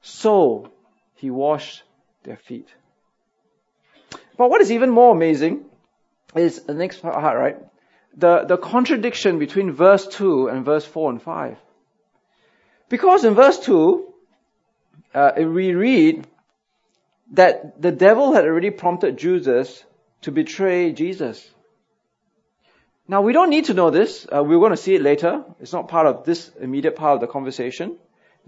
so 0.00 0.72
he 1.18 1.30
washed 1.30 1.82
their 2.22 2.36
feet. 2.36 2.68
But 4.36 4.50
what 4.50 4.60
is 4.60 4.70
even 4.72 4.90
more 4.90 5.14
amazing 5.14 5.64
is 6.34 6.62
the 6.62 6.74
next 6.74 7.00
part, 7.02 7.36
right? 7.36 7.56
The, 8.16 8.44
the 8.44 8.56
contradiction 8.56 9.38
between 9.38 9.72
verse 9.72 10.06
2 10.06 10.48
and 10.48 10.64
verse 10.64 10.84
4 10.84 11.10
and 11.10 11.22
5. 11.22 11.56
Because 12.88 13.24
in 13.24 13.34
verse 13.34 13.58
2, 13.58 14.14
uh, 15.14 15.32
we 15.38 15.74
read 15.74 16.26
that 17.32 17.80
the 17.82 17.92
devil 17.92 18.32
had 18.32 18.44
already 18.44 18.70
prompted 18.70 19.18
Judas 19.18 19.84
to 20.22 20.30
betray 20.30 20.92
Jesus. 20.92 21.46
Now 23.06 23.22
we 23.22 23.32
don't 23.32 23.50
need 23.50 23.66
to 23.66 23.74
know 23.74 23.90
this. 23.90 24.26
Uh, 24.26 24.42
we're 24.44 24.58
going 24.58 24.70
to 24.70 24.76
see 24.76 24.94
it 24.94 25.02
later. 25.02 25.44
It's 25.60 25.72
not 25.72 25.88
part 25.88 26.06
of 26.06 26.24
this 26.24 26.50
immediate 26.60 26.96
part 26.96 27.14
of 27.14 27.20
the 27.20 27.26
conversation. 27.26 27.98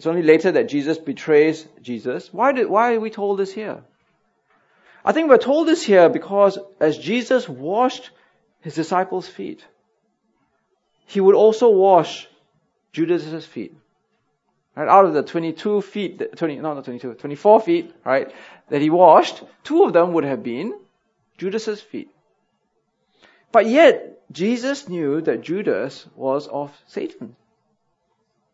It's 0.00 0.06
only 0.06 0.22
later 0.22 0.52
that 0.52 0.70
Jesus 0.70 0.96
betrays 0.96 1.68
Jesus. 1.82 2.32
Why 2.32 2.52
did, 2.52 2.70
why 2.70 2.94
are 2.94 3.00
we 3.00 3.10
told 3.10 3.38
this 3.38 3.52
here? 3.52 3.82
I 5.04 5.12
think 5.12 5.28
we're 5.28 5.36
told 5.36 5.68
this 5.68 5.82
here 5.82 6.08
because 6.08 6.58
as 6.80 6.96
Jesus 6.96 7.46
washed 7.46 8.08
his 8.62 8.74
disciples' 8.74 9.28
feet, 9.28 9.62
he 11.04 11.20
would 11.20 11.34
also 11.34 11.68
wash 11.68 12.26
Judas's 12.94 13.44
feet. 13.44 13.76
Right, 14.74 14.88
out 14.88 15.04
of 15.04 15.12
the 15.12 15.22
22 15.22 15.82
feet, 15.82 16.34
20, 16.34 16.56
no, 16.60 16.72
not 16.72 16.86
22, 16.86 17.12
24 17.16 17.60
feet, 17.60 17.94
right, 18.02 18.32
that 18.70 18.80
he 18.80 18.88
washed, 18.88 19.42
two 19.64 19.84
of 19.84 19.92
them 19.92 20.14
would 20.14 20.24
have 20.24 20.42
been 20.42 20.78
Judas's 21.36 21.82
feet. 21.82 22.08
But 23.52 23.66
yet, 23.66 24.22
Jesus 24.32 24.88
knew 24.88 25.20
that 25.20 25.42
Judas 25.42 26.06
was 26.16 26.48
of 26.48 26.72
Satan. 26.86 27.36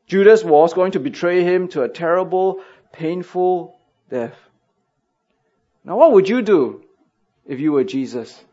Judas 0.07 0.45
was 0.45 0.73
going 0.73 0.93
to 0.93 1.01
betray 1.01 1.43
him 1.43 1.69
to 1.69 1.83
a 1.83 1.89
terrible, 1.89 2.63
painful 2.93 3.77
death. 4.09 4.37
Now 5.85 5.97
what 5.97 6.13
would 6.13 6.29
you 6.29 6.43
do 6.43 6.85
if 7.47 7.61
you 7.61 7.73
were 7.73 7.85
Jesus? 7.85 8.45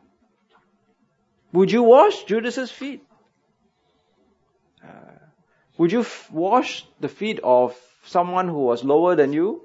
Would 1.52 1.72
you 1.72 1.84
wash 1.84 2.24
Judas's 2.24 2.72
feet? 2.72 3.06
Uh, 4.84 4.88
would 5.78 5.92
you 5.92 6.02
f- 6.02 6.32
wash 6.32 6.86
the 7.00 7.10
feet 7.10 7.40
of 7.44 7.78
someone 8.06 8.48
who 8.48 8.66
was 8.66 8.84
lower 8.84 9.16
than 9.16 9.34
you? 9.34 9.62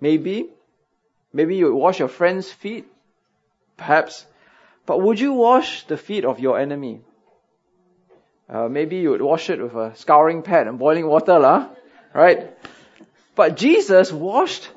Maybe. 0.00 0.50
Maybe 1.32 1.56
you 1.56 1.66
would 1.66 1.78
wash 1.78 2.00
your 2.00 2.08
friend's 2.08 2.50
feet. 2.50 2.86
Perhaps. 3.76 4.26
But 4.84 5.00
would 5.00 5.20
you 5.20 5.32
wash 5.32 5.86
the 5.86 5.96
feet 5.96 6.24
of 6.24 6.40
your 6.40 6.58
enemy? 6.58 7.00
Uh, 8.52 8.68
maybe 8.68 8.96
you 8.96 9.10
would 9.10 9.22
wash 9.22 9.48
it 9.48 9.62
with 9.62 9.74
a 9.74 9.96
scouring 9.96 10.42
pad 10.42 10.66
and 10.66 10.78
boiling 10.78 11.06
water, 11.06 11.38
lah, 11.38 11.68
right? 12.12 12.50
But 13.34 13.56
Jesus 13.56 14.12
washed 14.12 14.68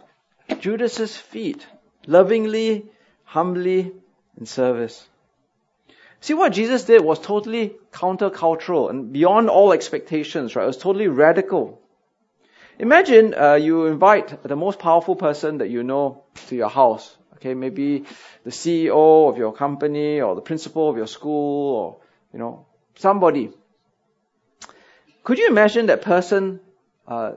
Judas's 0.61 1.17
feet 1.17 1.67
lovingly, 2.07 2.85
humbly, 3.25 3.91
in 4.39 4.45
service. 4.45 5.05
See 6.21 6.33
what 6.33 6.53
Jesus 6.53 6.85
did 6.85 7.03
was 7.03 7.19
totally 7.19 7.73
countercultural 7.91 8.89
and 8.89 9.11
beyond 9.11 9.49
all 9.49 9.73
expectations, 9.73 10.55
right? 10.55 10.63
It 10.63 10.67
was 10.67 10.77
totally 10.77 11.09
radical. 11.09 11.81
Imagine 12.79 13.33
uh, 13.33 13.55
you 13.55 13.87
invite 13.87 14.41
the 14.43 14.55
most 14.55 14.79
powerful 14.79 15.15
person 15.15 15.59
that 15.59 15.69
you 15.69 15.83
know 15.83 16.23
to 16.47 16.55
your 16.55 16.69
house. 16.69 17.15
Okay, 17.35 17.53
maybe 17.53 18.05
the 18.43 18.51
CEO 18.51 19.29
of 19.29 19.37
your 19.37 19.53
company 19.53 20.21
or 20.21 20.35
the 20.35 20.41
principal 20.41 20.89
of 20.89 20.97
your 20.97 21.07
school 21.07 21.75
or 21.75 21.97
you 22.33 22.39
know 22.39 22.65
somebody. 22.95 23.51
Could 25.25 25.39
you 25.39 25.47
imagine 25.47 25.87
that 25.87 26.03
person 26.03 26.59
uh, 27.07 27.31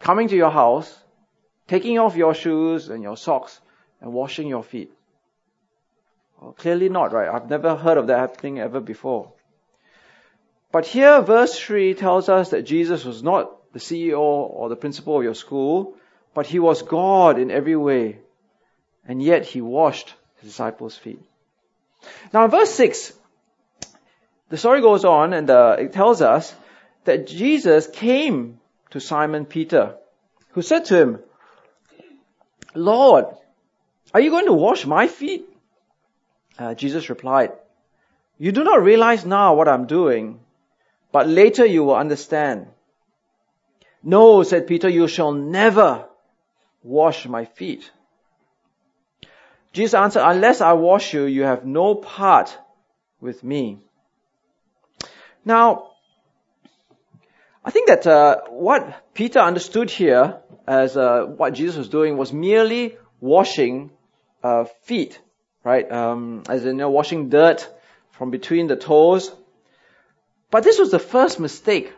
coming 0.00 0.28
to 0.28 0.34
your 0.34 0.50
house, 0.50 0.90
taking 1.68 1.98
off 1.98 2.16
your 2.16 2.32
shoes 2.34 2.88
and 2.88 3.02
your 3.02 3.18
socks 3.18 3.60
and 4.00 4.14
washing 4.14 4.48
your 4.48 4.62
feet? 4.62 4.90
Well, 6.40 6.52
clearly 6.52 6.88
not, 6.88 7.12
right? 7.12 7.28
I've 7.28 7.50
never 7.50 7.76
heard 7.76 7.98
of 7.98 8.06
that 8.06 8.18
happening 8.18 8.60
ever 8.60 8.80
before. 8.80 9.30
But 10.72 10.86
here, 10.86 11.20
verse 11.20 11.58
3 11.58 11.92
tells 11.92 12.30
us 12.30 12.48
that 12.48 12.62
Jesus 12.62 13.04
was 13.04 13.22
not 13.22 13.72
the 13.74 13.78
CEO 13.78 14.18
or 14.18 14.70
the 14.70 14.76
principal 14.76 15.18
of 15.18 15.22
your 15.22 15.34
school, 15.34 15.94
but 16.32 16.46
he 16.46 16.58
was 16.60 16.80
God 16.80 17.38
in 17.38 17.50
every 17.50 17.76
way. 17.76 18.20
And 19.06 19.22
yet 19.22 19.44
he 19.44 19.60
washed 19.60 20.14
his 20.36 20.48
disciples' 20.48 20.96
feet. 20.96 21.20
Now 22.32 22.46
in 22.46 22.50
verse 22.50 22.70
6, 22.70 23.12
the 24.48 24.56
story 24.56 24.80
goes 24.80 25.04
on 25.04 25.34
and 25.34 25.50
uh, 25.50 25.76
it 25.78 25.92
tells 25.92 26.22
us 26.22 26.54
that 27.04 27.26
Jesus 27.26 27.86
came 27.86 28.60
to 28.90 29.00
Simon 29.00 29.44
Peter, 29.44 29.96
who 30.50 30.62
said 30.62 30.84
to 30.86 30.96
him, 30.96 31.18
Lord, 32.74 33.26
are 34.14 34.20
you 34.20 34.30
going 34.30 34.46
to 34.46 34.52
wash 34.52 34.86
my 34.86 35.08
feet? 35.08 35.48
Uh, 36.58 36.74
Jesus 36.74 37.08
replied, 37.08 37.52
You 38.38 38.52
do 38.52 38.64
not 38.64 38.82
realize 38.82 39.24
now 39.24 39.54
what 39.54 39.68
I'm 39.68 39.86
doing, 39.86 40.40
but 41.10 41.28
later 41.28 41.64
you 41.64 41.84
will 41.84 41.96
understand. 41.96 42.66
No, 44.02 44.42
said 44.42 44.66
Peter, 44.66 44.88
you 44.88 45.08
shall 45.08 45.32
never 45.32 46.06
wash 46.82 47.26
my 47.26 47.44
feet. 47.44 47.90
Jesus 49.72 49.94
answered, 49.94 50.22
Unless 50.24 50.60
I 50.60 50.74
wash 50.74 51.14
you, 51.14 51.24
you 51.24 51.44
have 51.44 51.64
no 51.64 51.94
part 51.94 52.56
with 53.20 53.42
me. 53.42 53.78
Now, 55.44 55.91
I 57.64 57.70
think 57.70 57.88
that 57.88 58.06
uh, 58.06 58.40
what 58.48 59.14
Peter 59.14 59.38
understood 59.38 59.88
here 59.90 60.38
as 60.66 60.96
uh, 60.96 61.24
what 61.24 61.54
Jesus 61.54 61.76
was 61.76 61.88
doing 61.88 62.16
was 62.16 62.32
merely 62.32 62.96
washing 63.20 63.90
uh, 64.42 64.64
feet, 64.82 65.20
right? 65.62 65.90
Um, 65.90 66.42
as 66.48 66.64
in 66.64 66.72
you 66.72 66.78
know, 66.78 66.90
washing 66.90 67.28
dirt 67.28 67.68
from 68.10 68.30
between 68.30 68.66
the 68.66 68.76
toes. 68.76 69.30
But 70.50 70.64
this 70.64 70.78
was 70.78 70.90
the 70.90 70.98
first 70.98 71.38
mistake 71.38 71.92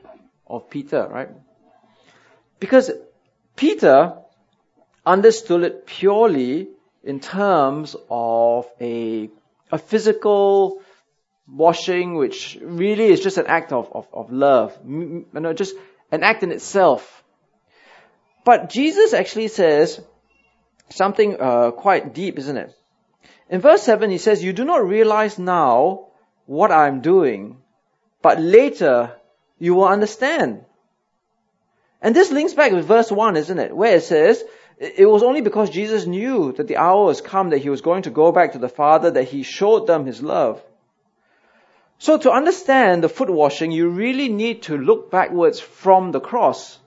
of 0.47 0.69
Peter, 0.69 1.09
right? 1.09 1.31
Because 2.61 2.91
Peter 3.57 4.19
understood 5.07 5.63
it 5.63 5.87
purely 5.87 6.69
in 7.03 7.21
terms 7.21 7.97
of 8.11 8.67
a, 8.81 9.31
a 9.73 9.79
physical 9.79 10.83
washing, 11.47 12.15
which 12.15 12.59
really 12.63 13.07
is 13.07 13.21
just 13.21 13.39
an 13.39 13.47
act 13.47 13.73
of, 13.73 13.91
of, 13.93 14.09
of 14.13 14.33
love, 14.33 14.77
you 14.87 15.27
know, 15.33 15.53
just 15.53 15.75
an 16.11 16.23
act 16.23 16.43
in 16.43 16.53
itself. 16.53 17.23
But 18.45 18.71
Jesus 18.71 19.15
actually 19.15 19.49
says 19.49 20.01
something 20.91 21.37
uh, 21.41 21.71
quite 21.73 22.15
deep, 22.15 22.39
isn't 22.39 22.57
it? 22.57 22.75
In 23.49 23.61
verse 23.61 23.83
7, 23.83 24.11
he 24.11 24.19
says, 24.19 24.43
You 24.43 24.53
do 24.53 24.65
not 24.65 24.87
realize 24.87 25.39
now 25.39 26.09
what 26.47 26.73
I'm 26.73 27.01
doing, 27.01 27.59
but 28.23 28.41
later 28.41 29.13
you 29.59 29.75
will 29.75 29.89
understand. 29.89 30.65
And 32.01 32.15
this 32.15 32.31
links 32.31 32.53
back 32.55 32.73
with 32.73 32.87
verse 32.87 33.11
1, 33.11 33.37
isn't 33.37 33.59
it? 33.59 33.75
Where 33.75 33.97
it 33.97 34.03
says, 34.03 34.43
it 34.79 35.09
was 35.09 35.23
only 35.23 35.41
because 35.41 35.71
Jesus 35.71 36.05
knew 36.05 36.53
that 36.53 36.67
the 36.67 36.77
hour 36.77 37.05
was 37.05 37.21
come 37.21 37.51
that 37.51 37.59
he 37.59 37.71
was 37.71 37.81
going 37.81 38.03
to 38.03 38.11
go 38.11 38.33
back 38.33 38.53
to 38.53 38.59
the 38.59 38.69
Father 38.69 39.11
that 39.13 39.25
he 39.25 39.43
showed 39.43 39.87
them 39.87 40.05
his 40.05 40.23
love. 40.23 40.63
So 41.99 42.19
to 42.19 42.31
understand 42.31 43.03
the 43.03 43.09
foot 43.09 43.31
washing, 43.31 43.71
you 43.73 43.89
really 43.89 44.29
need 44.29 44.63
to 44.63 44.77
look 44.77 45.11
backwards 45.11 45.61
from 45.61 46.13
the 46.13 46.21
cross. 46.21 46.79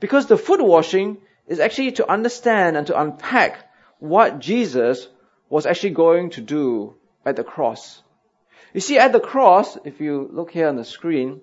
Because 0.00 0.26
the 0.26 0.38
foot 0.38 0.60
washing 0.60 1.18
is 1.46 1.60
actually 1.60 1.92
to 1.92 2.10
understand 2.10 2.76
and 2.76 2.86
to 2.86 3.00
unpack 3.00 3.58
what 3.98 4.38
Jesus 4.38 5.08
was 5.48 5.66
actually 5.66 5.90
going 5.90 6.30
to 6.30 6.40
do 6.40 6.94
at 7.24 7.36
the 7.36 7.44
cross. 7.44 8.02
You 8.72 8.80
see, 8.80 8.98
at 8.98 9.12
the 9.12 9.20
cross, 9.20 9.78
if 9.84 10.00
you 10.00 10.28
look 10.32 10.50
here 10.50 10.68
on 10.68 10.76
the 10.76 10.84
screen, 10.84 11.40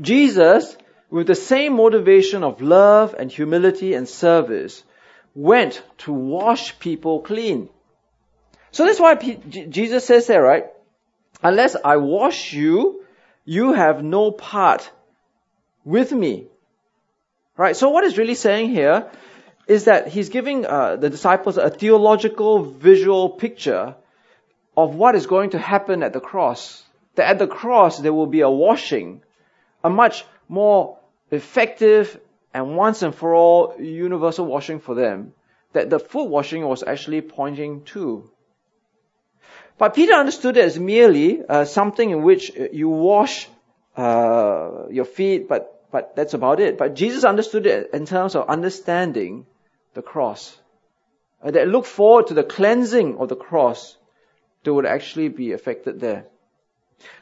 Jesus, 0.00 0.76
with 1.10 1.26
the 1.26 1.34
same 1.34 1.74
motivation 1.76 2.42
of 2.42 2.62
love 2.62 3.14
and 3.18 3.30
humility 3.30 3.94
and 3.94 4.08
service, 4.08 4.82
went 5.34 5.82
to 5.98 6.12
wash 6.12 6.78
people 6.78 7.20
clean. 7.20 7.68
So 8.70 8.86
that's 8.86 9.00
why 9.00 9.14
Jesus 9.14 10.04
says 10.06 10.26
there, 10.26 10.42
right? 10.42 10.66
Unless 11.42 11.76
I 11.84 11.96
wash 11.96 12.52
you, 12.52 13.04
you 13.44 13.72
have 13.72 14.02
no 14.02 14.30
part 14.30 14.90
with 15.84 16.12
me. 16.12 16.46
Right? 17.56 17.76
So 17.76 17.90
what 17.90 18.04
is 18.04 18.18
really 18.18 18.34
saying 18.34 18.70
here? 18.70 19.10
is 19.66 19.84
that 19.84 20.08
he's 20.08 20.28
giving 20.28 20.64
uh, 20.64 20.96
the 20.96 21.10
disciples 21.10 21.58
a 21.58 21.70
theological 21.70 22.62
visual 22.62 23.30
picture 23.30 23.96
of 24.76 24.94
what 24.94 25.14
is 25.14 25.26
going 25.26 25.50
to 25.50 25.58
happen 25.58 26.02
at 26.02 26.12
the 26.12 26.20
cross. 26.20 26.84
That 27.16 27.28
at 27.28 27.38
the 27.38 27.46
cross 27.46 27.98
there 27.98 28.12
will 28.12 28.26
be 28.26 28.42
a 28.42 28.50
washing, 28.50 29.22
a 29.82 29.90
much 29.90 30.24
more 30.48 30.98
effective 31.30 32.20
and 32.54 32.76
once 32.76 33.02
and 33.02 33.14
for 33.14 33.34
all 33.34 33.74
universal 33.80 34.46
washing 34.46 34.78
for 34.78 34.94
them 34.94 35.32
that 35.72 35.90
the 35.90 35.98
foot 35.98 36.28
washing 36.28 36.64
was 36.66 36.82
actually 36.82 37.20
pointing 37.20 37.82
to. 37.84 38.30
But 39.78 39.94
Peter 39.94 40.14
understood 40.14 40.56
it 40.56 40.64
as 40.64 40.78
merely 40.78 41.42
uh, 41.46 41.64
something 41.64 42.10
in 42.10 42.22
which 42.22 42.50
you 42.72 42.88
wash 42.88 43.48
uh, 43.96 44.88
your 44.90 45.04
feet, 45.04 45.48
but 45.48 45.76
but 45.90 46.16
that's 46.16 46.34
about 46.34 46.60
it. 46.60 46.78
But 46.78 46.94
Jesus 46.94 47.24
understood 47.24 47.66
it 47.66 47.90
in 47.92 48.06
terms 48.06 48.34
of 48.34 48.48
understanding 48.48 49.46
the 49.94 50.02
cross. 50.02 50.56
Uh, 51.42 51.50
that 51.50 51.68
look 51.68 51.86
forward 51.86 52.26
to 52.28 52.34
the 52.34 52.42
cleansing 52.42 53.18
of 53.18 53.28
the 53.28 53.36
cross 53.36 53.96
that 54.64 54.74
would 54.74 54.86
actually 54.86 55.28
be 55.28 55.52
affected 55.52 56.00
there. 56.00 56.26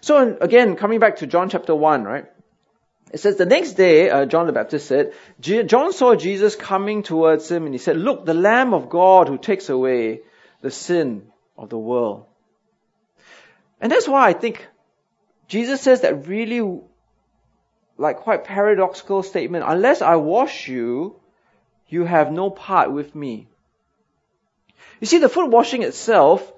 So 0.00 0.36
again, 0.40 0.76
coming 0.76 1.00
back 1.00 1.16
to 1.16 1.26
John 1.26 1.48
chapter 1.50 1.74
1, 1.74 2.04
right? 2.04 2.26
It 3.12 3.20
says, 3.20 3.36
the 3.36 3.46
next 3.46 3.74
day, 3.74 4.10
uh, 4.10 4.24
John 4.26 4.46
the 4.46 4.52
Baptist 4.52 4.86
said, 4.86 5.12
John 5.40 5.92
saw 5.92 6.14
Jesus 6.16 6.56
coming 6.56 7.02
towards 7.02 7.50
him 7.50 7.66
and 7.66 7.74
he 7.74 7.78
said, 7.78 7.96
look, 7.96 8.24
the 8.24 8.34
Lamb 8.34 8.74
of 8.74 8.88
God 8.88 9.28
who 9.28 9.38
takes 9.38 9.68
away 9.68 10.22
the 10.62 10.70
sin 10.70 11.28
of 11.56 11.68
the 11.68 11.78
world. 11.78 12.26
And 13.84 13.92
that's 13.92 14.08
why 14.08 14.26
I 14.26 14.32
think 14.32 14.66
Jesus 15.46 15.82
says 15.82 16.00
that 16.00 16.26
really, 16.26 16.80
like 17.98 18.20
quite 18.20 18.44
paradoxical 18.44 19.22
statement, 19.22 19.66
unless 19.68 20.00
I 20.00 20.16
wash 20.16 20.68
you, 20.68 21.16
you 21.90 22.06
have 22.06 22.32
no 22.32 22.48
part 22.48 22.90
with 22.90 23.14
me. 23.14 23.46
You 25.00 25.06
see, 25.06 25.18
the 25.18 25.28
foot 25.28 25.50
washing 25.50 25.82
itself 25.82 26.50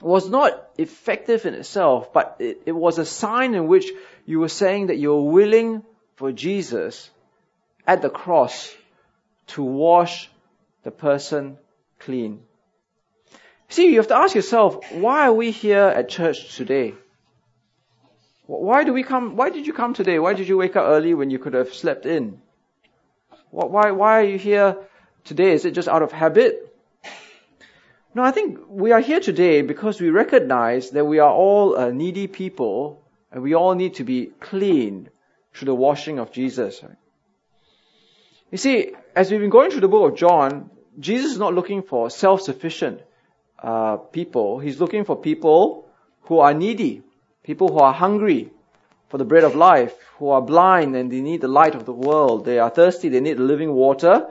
was 0.00 0.30
not 0.30 0.70
effective 0.78 1.44
in 1.44 1.52
itself, 1.52 2.14
but 2.14 2.36
it, 2.38 2.62
it 2.64 2.72
was 2.72 2.98
a 2.98 3.04
sign 3.04 3.54
in 3.54 3.66
which 3.66 3.90
you 4.24 4.40
were 4.40 4.48
saying 4.48 4.86
that 4.86 4.96
you're 4.96 5.30
willing 5.30 5.82
for 6.16 6.32
Jesus 6.32 7.10
at 7.86 8.00
the 8.00 8.08
cross 8.08 8.74
to 9.48 9.62
wash 9.62 10.30
the 10.82 10.90
person 10.90 11.58
clean. 11.98 12.40
See, 13.70 13.90
you 13.92 13.98
have 13.98 14.08
to 14.08 14.16
ask 14.16 14.34
yourself, 14.34 14.92
why 14.92 15.26
are 15.26 15.32
we 15.32 15.50
here 15.50 15.84
at 15.84 16.08
church 16.08 16.56
today? 16.56 16.94
Why 18.46 18.84
do 18.84 18.94
we 18.94 19.02
come, 19.02 19.36
why 19.36 19.50
did 19.50 19.66
you 19.66 19.74
come 19.74 19.92
today? 19.92 20.18
Why 20.18 20.32
did 20.32 20.48
you 20.48 20.56
wake 20.56 20.74
up 20.74 20.86
early 20.86 21.12
when 21.12 21.28
you 21.28 21.38
could 21.38 21.52
have 21.52 21.74
slept 21.74 22.06
in? 22.06 22.40
Why, 23.50 23.90
why 23.90 24.20
are 24.20 24.24
you 24.24 24.38
here 24.38 24.76
today? 25.24 25.52
Is 25.52 25.66
it 25.66 25.72
just 25.72 25.88
out 25.88 26.02
of 26.02 26.12
habit? 26.12 26.64
No, 28.14 28.22
I 28.22 28.30
think 28.30 28.58
we 28.68 28.92
are 28.92 29.00
here 29.00 29.20
today 29.20 29.60
because 29.60 30.00
we 30.00 30.08
recognize 30.08 30.90
that 30.90 31.04
we 31.04 31.18
are 31.18 31.30
all 31.30 31.90
needy 31.92 32.26
people 32.26 33.02
and 33.30 33.42
we 33.42 33.54
all 33.54 33.74
need 33.74 33.94
to 33.96 34.04
be 34.04 34.32
cleaned 34.40 35.10
through 35.52 35.66
the 35.66 35.74
washing 35.74 36.18
of 36.18 36.32
Jesus. 36.32 36.82
You 38.50 38.56
see, 38.56 38.92
as 39.14 39.30
we've 39.30 39.40
been 39.40 39.50
going 39.50 39.70
through 39.70 39.82
the 39.82 39.88
book 39.88 40.12
of 40.12 40.18
John, 40.18 40.70
Jesus 40.98 41.32
is 41.32 41.38
not 41.38 41.54
looking 41.54 41.82
for 41.82 42.08
self-sufficient 42.08 43.02
uh, 43.62 43.96
people. 43.96 44.58
He's 44.58 44.80
looking 44.80 45.04
for 45.04 45.16
people 45.16 45.88
who 46.22 46.38
are 46.38 46.54
needy, 46.54 47.02
people 47.42 47.68
who 47.68 47.78
are 47.78 47.92
hungry 47.92 48.50
for 49.08 49.18
the 49.18 49.24
bread 49.24 49.44
of 49.44 49.54
life, 49.54 49.94
who 50.18 50.28
are 50.28 50.42
blind 50.42 50.94
and 50.94 51.10
they 51.10 51.20
need 51.20 51.40
the 51.40 51.48
light 51.48 51.74
of 51.74 51.86
the 51.86 51.92
world. 51.92 52.44
They 52.44 52.58
are 52.58 52.70
thirsty, 52.70 53.08
they 53.08 53.20
need 53.20 53.38
living 53.38 53.72
water, 53.72 54.28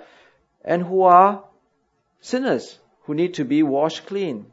and 0.63 0.83
who 0.83 1.03
are 1.03 1.43
sinners 2.21 2.77
who 3.03 3.15
need 3.15 3.35
to 3.35 3.45
be 3.45 3.63
washed 3.63 4.05
clean. 4.05 4.45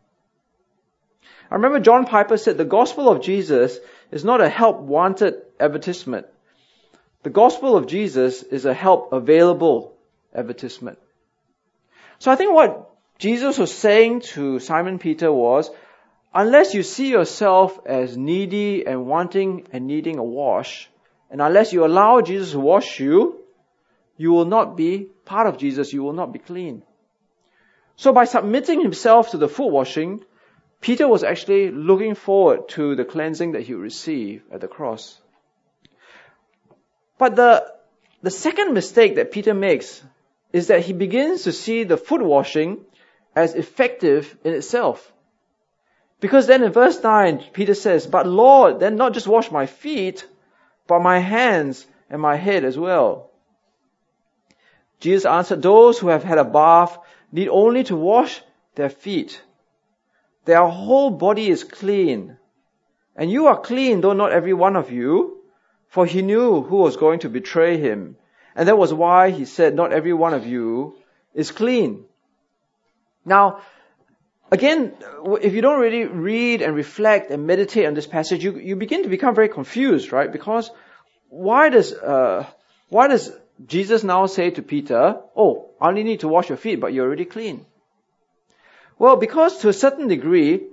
I 1.51 1.57
remember 1.57 1.81
John 1.81 2.07
Piper 2.07 2.37
said 2.37 2.57
the 2.57 2.65
gospel 2.65 3.09
of 3.09 3.21
Jesus 3.21 3.79
is 4.11 4.25
not 4.25 4.41
a 4.41 4.49
help 4.49 4.81
wanted 4.81 5.35
advertisement. 5.59 6.27
The 7.23 7.31
gospel 7.31 7.77
of 7.77 7.87
Jesus 7.87 8.43
is 8.43 8.65
a 8.65 8.75
help 8.75 9.13
available 9.13 9.97
advertisement. 10.35 10.99
So 12.19 12.31
I 12.31 12.37
think 12.37 12.55
what 12.55 12.94
Jesus 13.19 13.59
was 13.59 13.75
saying 13.75 14.21
to 14.21 14.59
Simon 14.59 14.99
Peter 14.99 15.33
was, 15.33 15.71
unless 16.35 16.75
you 16.75 16.83
see 16.83 17.11
yourself 17.11 17.79
as 17.87 18.17
needy 18.17 18.87
and 18.87 19.07
wanting 19.07 19.67
and 19.73 19.87
needing 19.87 20.19
a 20.19 20.25
wash, 20.25 20.91
and 21.31 21.41
unless 21.41 21.73
you 21.73 21.85
allow 21.85 22.21
Jesus 22.21 22.53
to 22.53 22.61
wash 22.61 23.01
you, 23.01 23.41
you 24.17 24.33
will 24.33 24.45
not 24.45 24.77
be 24.77 25.07
part 25.25 25.47
of 25.47 25.59
Jesus, 25.59 25.93
you 25.93 26.03
will 26.03 26.13
not 26.13 26.33
be 26.33 26.39
clean. 26.39 26.83
So 27.97 28.13
by 28.13 28.25
submitting 28.25 28.81
himself 28.81 29.31
to 29.31 29.39
the 29.39 29.49
foot 29.49 29.71
washing, 29.71 30.25
Peter 30.81 31.09
was 31.09 31.23
actually 31.25 31.71
looking 31.71 32.15
forward 32.15 32.69
to 32.71 32.95
the 32.97 33.05
cleansing 33.05 33.53
that 33.53 33.63
he 33.63 33.75
would 33.75 33.83
receive 33.83 34.43
at 34.53 34.61
the 34.61 34.69
cross. 34.69 35.19
But 37.17 37.37
the, 37.37 37.73
the 38.23 38.31
second 38.31 38.75
mistake 38.75 39.15
that 39.15 39.33
Peter 39.33 39.55
makes 39.55 40.03
is 40.53 40.67
that 40.67 40.85
he 40.85 40.93
begins 40.93 41.45
to 41.45 41.53
see 41.53 41.85
the 41.85 41.97
foot 41.97 42.23
washing 42.23 42.85
as 43.35 43.55
effective 43.55 44.37
in 44.45 44.55
itself. 44.55 45.13
Because 46.21 46.47
then 46.47 46.63
in 46.63 46.73
verse 46.73 47.03
9, 47.03 47.45
Peter 47.53 47.75
says, 47.75 48.07
But 48.07 48.27
Lord, 48.27 48.81
then 48.81 48.97
not 48.97 49.13
just 49.13 49.27
wash 49.27 49.51
my 49.51 49.67
feet, 49.67 50.27
but 50.87 51.01
my 51.01 51.19
hands 51.19 51.87
and 52.09 52.21
my 52.21 52.37
head 52.37 52.65
as 52.65 52.79
well. 52.79 53.31
Jesus 55.01 55.27
answered, 55.27 55.63
Those 55.63 55.99
who 55.99 56.09
have 56.09 56.25
had 56.25 56.39
a 56.39 56.45
bath 56.45 56.97
need 57.33 57.49
only 57.49 57.85
to 57.85 57.97
wash 57.97 58.41
their 58.75 58.89
feet. 58.89 59.43
Their 60.45 60.67
whole 60.67 61.11
body 61.11 61.49
is 61.49 61.65
clean. 61.65 62.37
And 63.17 63.31
you 63.31 63.47
are 63.47 63.61
clean, 63.61 64.01
though 64.01 64.13
not 64.13 64.33
every 64.33 64.55
one 64.55 64.77
of 64.77 64.91
you, 64.91 65.43
for 65.89 66.07
he 66.07 66.23
knew 66.23 66.63
who 66.63 66.77
was 66.77 66.97
going 66.97 67.21
to 67.21 67.29
betray 67.29 67.77
him. 67.77 68.17
And 68.57 68.69
that 68.69 68.79
was 68.79 68.93
why 68.93 69.31
he 69.31 69.45
said, 69.45 69.75
not 69.75 69.93
every 69.93 70.13
one 70.13 70.35
of 70.35 70.47
you 70.47 70.97
is 71.35 71.51
clean. 71.51 72.05
Now, 73.25 73.61
again, 74.51 74.95
if 75.41 75.55
you 75.55 75.63
don't 75.63 75.81
really 75.81 76.05
read 76.05 76.63
and 76.63 76.75
reflect 76.75 77.31
and 77.31 77.47
meditate 77.47 77.87
on 77.87 77.95
this 77.95 78.07
passage, 78.07 78.45
you, 78.45 78.59
you 78.59 78.77
begin 78.77 79.03
to 79.03 79.09
become 79.09 79.35
very 79.35 79.49
confused, 79.49 80.13
right? 80.13 80.31
Because 80.31 80.71
why 81.29 81.69
does, 81.69 81.93
uh, 81.93 82.47
why 82.89 83.09
does 83.09 83.33
Jesus 83.67 84.05
now 84.05 84.27
say 84.27 84.51
to 84.51 84.63
Peter, 84.63 85.21
Oh, 85.37 85.71
I 85.81 85.89
only 85.89 86.05
need 86.05 86.21
to 86.21 86.29
wash 86.29 86.49
your 86.49 86.59
feet, 86.59 86.81
but 86.81 86.93
you're 86.93 87.07
already 87.07 87.25
clean. 87.25 87.67
Well, 88.99 89.17
because 89.17 89.59
to 89.59 89.69
a 89.69 89.73
certain 89.73 90.09
degree, 90.09 90.69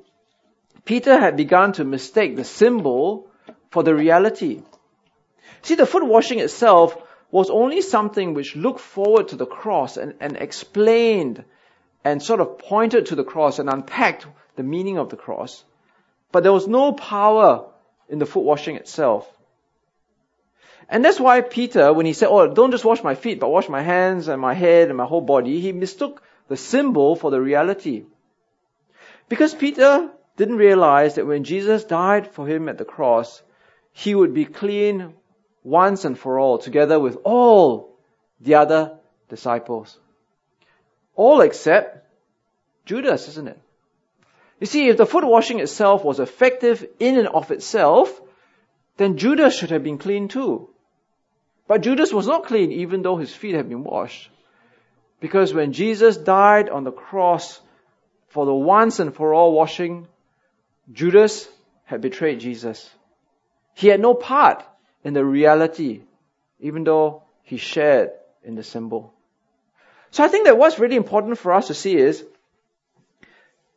Peter 0.86 1.20
had 1.20 1.38
begun 1.38 1.74
to 1.74 1.84
mistake 1.84 2.36
the 2.36 2.44
symbol 2.44 3.28
for 3.70 3.84
the 3.84 3.96
reality. 3.96 4.62
See, 5.64 5.76
the 5.76 5.86
foot 5.86 6.06
washing 6.06 6.40
itself 6.40 6.98
was 7.30 7.50
only 7.50 7.82
something 7.82 8.34
which 8.34 8.56
looked 8.56 8.80
forward 8.80 9.30
to 9.30 9.36
the 9.36 9.46
cross 9.46 9.98
and, 9.98 10.16
and 10.20 10.36
explained 10.38 11.44
and 12.04 12.22
sort 12.22 12.40
of 12.40 12.58
pointed 12.58 13.08
to 13.08 13.16
the 13.16 13.24
cross 13.24 13.60
and 13.60 13.70
unpacked 13.70 14.26
the 14.56 14.64
meaning 14.64 14.98
of 14.98 15.10
the 15.10 15.18
cross. 15.18 15.64
But 16.32 16.44
there 16.44 16.54
was 16.54 16.68
no 16.68 16.94
power 16.94 17.66
in 18.10 18.20
the 18.20 18.26
foot 18.26 18.44
washing 18.44 18.76
itself. 18.76 19.30
And 20.90 21.06
that's 21.06 21.20
why 21.20 21.42
Peter, 21.42 21.94
when 21.94 22.06
he 22.06 22.14
said, 22.14 22.30
Oh, 22.30 22.54
don't 22.54 22.72
just 22.72 22.84
wash 22.84 23.04
my 23.04 23.16
feet, 23.16 23.40
but 23.40 23.50
wash 23.50 23.70
my 23.70 23.82
hands 23.82 24.28
and 24.28 24.42
my 24.42 24.54
head 24.54 24.90
and 24.90 24.98
my 24.98 25.06
whole 25.06 25.22
body, 25.22 25.62
he 25.62 25.72
mistook 25.72 26.22
the 26.48 26.58
symbol 26.58 27.16
for 27.16 27.32
the 27.32 27.40
reality. 27.40 28.04
Because 29.30 29.54
Peter 29.54 30.10
didn't 30.36 30.58
realize 30.58 31.16
that 31.16 31.28
when 31.28 31.46
Jesus 31.46 31.86
died 31.86 32.28
for 32.28 32.46
him 32.46 32.68
at 32.68 32.78
the 32.78 32.86
cross, 32.86 33.42
he 33.94 34.14
would 34.14 34.34
be 34.34 34.46
clean 34.46 35.14
once 35.64 36.04
and 36.04 36.18
for 36.18 36.40
all, 36.40 36.58
together 36.58 37.00
with 37.00 37.18
all 37.24 37.96
the 38.42 38.56
other 38.56 38.98
disciples. 39.30 39.98
All 41.16 41.42
except 41.42 42.08
Judas, 42.86 43.28
isn't 43.28 43.48
it? 43.48 43.60
You 44.60 44.68
see, 44.68 44.90
if 44.90 44.98
the 44.98 45.06
foot 45.06 45.26
washing 45.26 45.60
itself 45.60 46.04
was 46.04 46.20
effective 46.20 46.88
in 47.00 47.18
and 47.18 47.28
of 47.28 47.52
itself, 47.52 48.22
then 48.98 49.18
Judas 49.18 49.58
should 49.58 49.72
have 49.72 49.84
been 49.84 49.98
clean 49.98 50.28
too. 50.28 50.70
But 51.68 51.82
Judas 51.82 52.14
was 52.14 52.28
not 52.28 52.46
clean 52.46 52.72
even 52.72 53.02
though 53.02 53.18
his 53.18 53.34
feet 53.34 53.56
had 53.56 53.70
been 53.70 53.84
washed. 53.84 54.30
Because 55.20 55.54
when 55.54 55.74
Jesus 55.74 56.18
died 56.18 56.70
on 56.70 56.84
the 56.84 56.92
cross 56.92 57.60
for 58.28 58.46
the 58.46 58.54
once 58.54 59.00
and 59.00 59.16
for 59.16 59.34
all 59.34 59.54
washing, 59.54 60.08
Judas 60.92 61.48
had 61.86 62.02
betrayed 62.02 62.40
Jesus. 62.40 62.90
He 63.74 63.88
had 63.88 64.00
no 64.00 64.14
part 64.14 64.64
in 65.04 65.14
the 65.14 65.24
reality, 65.24 66.02
even 66.60 66.84
though 66.84 67.24
he 67.44 67.58
shared 67.58 68.12
in 68.44 68.56
the 68.56 68.64
symbol. 68.64 69.14
So 70.12 70.24
I 70.24 70.28
think 70.28 70.46
that 70.46 70.58
what's 70.58 70.80
really 70.80 70.98
important 70.98 71.38
for 71.38 71.54
us 71.54 71.68
to 71.68 71.74
see 71.74 71.96
is 71.96 72.24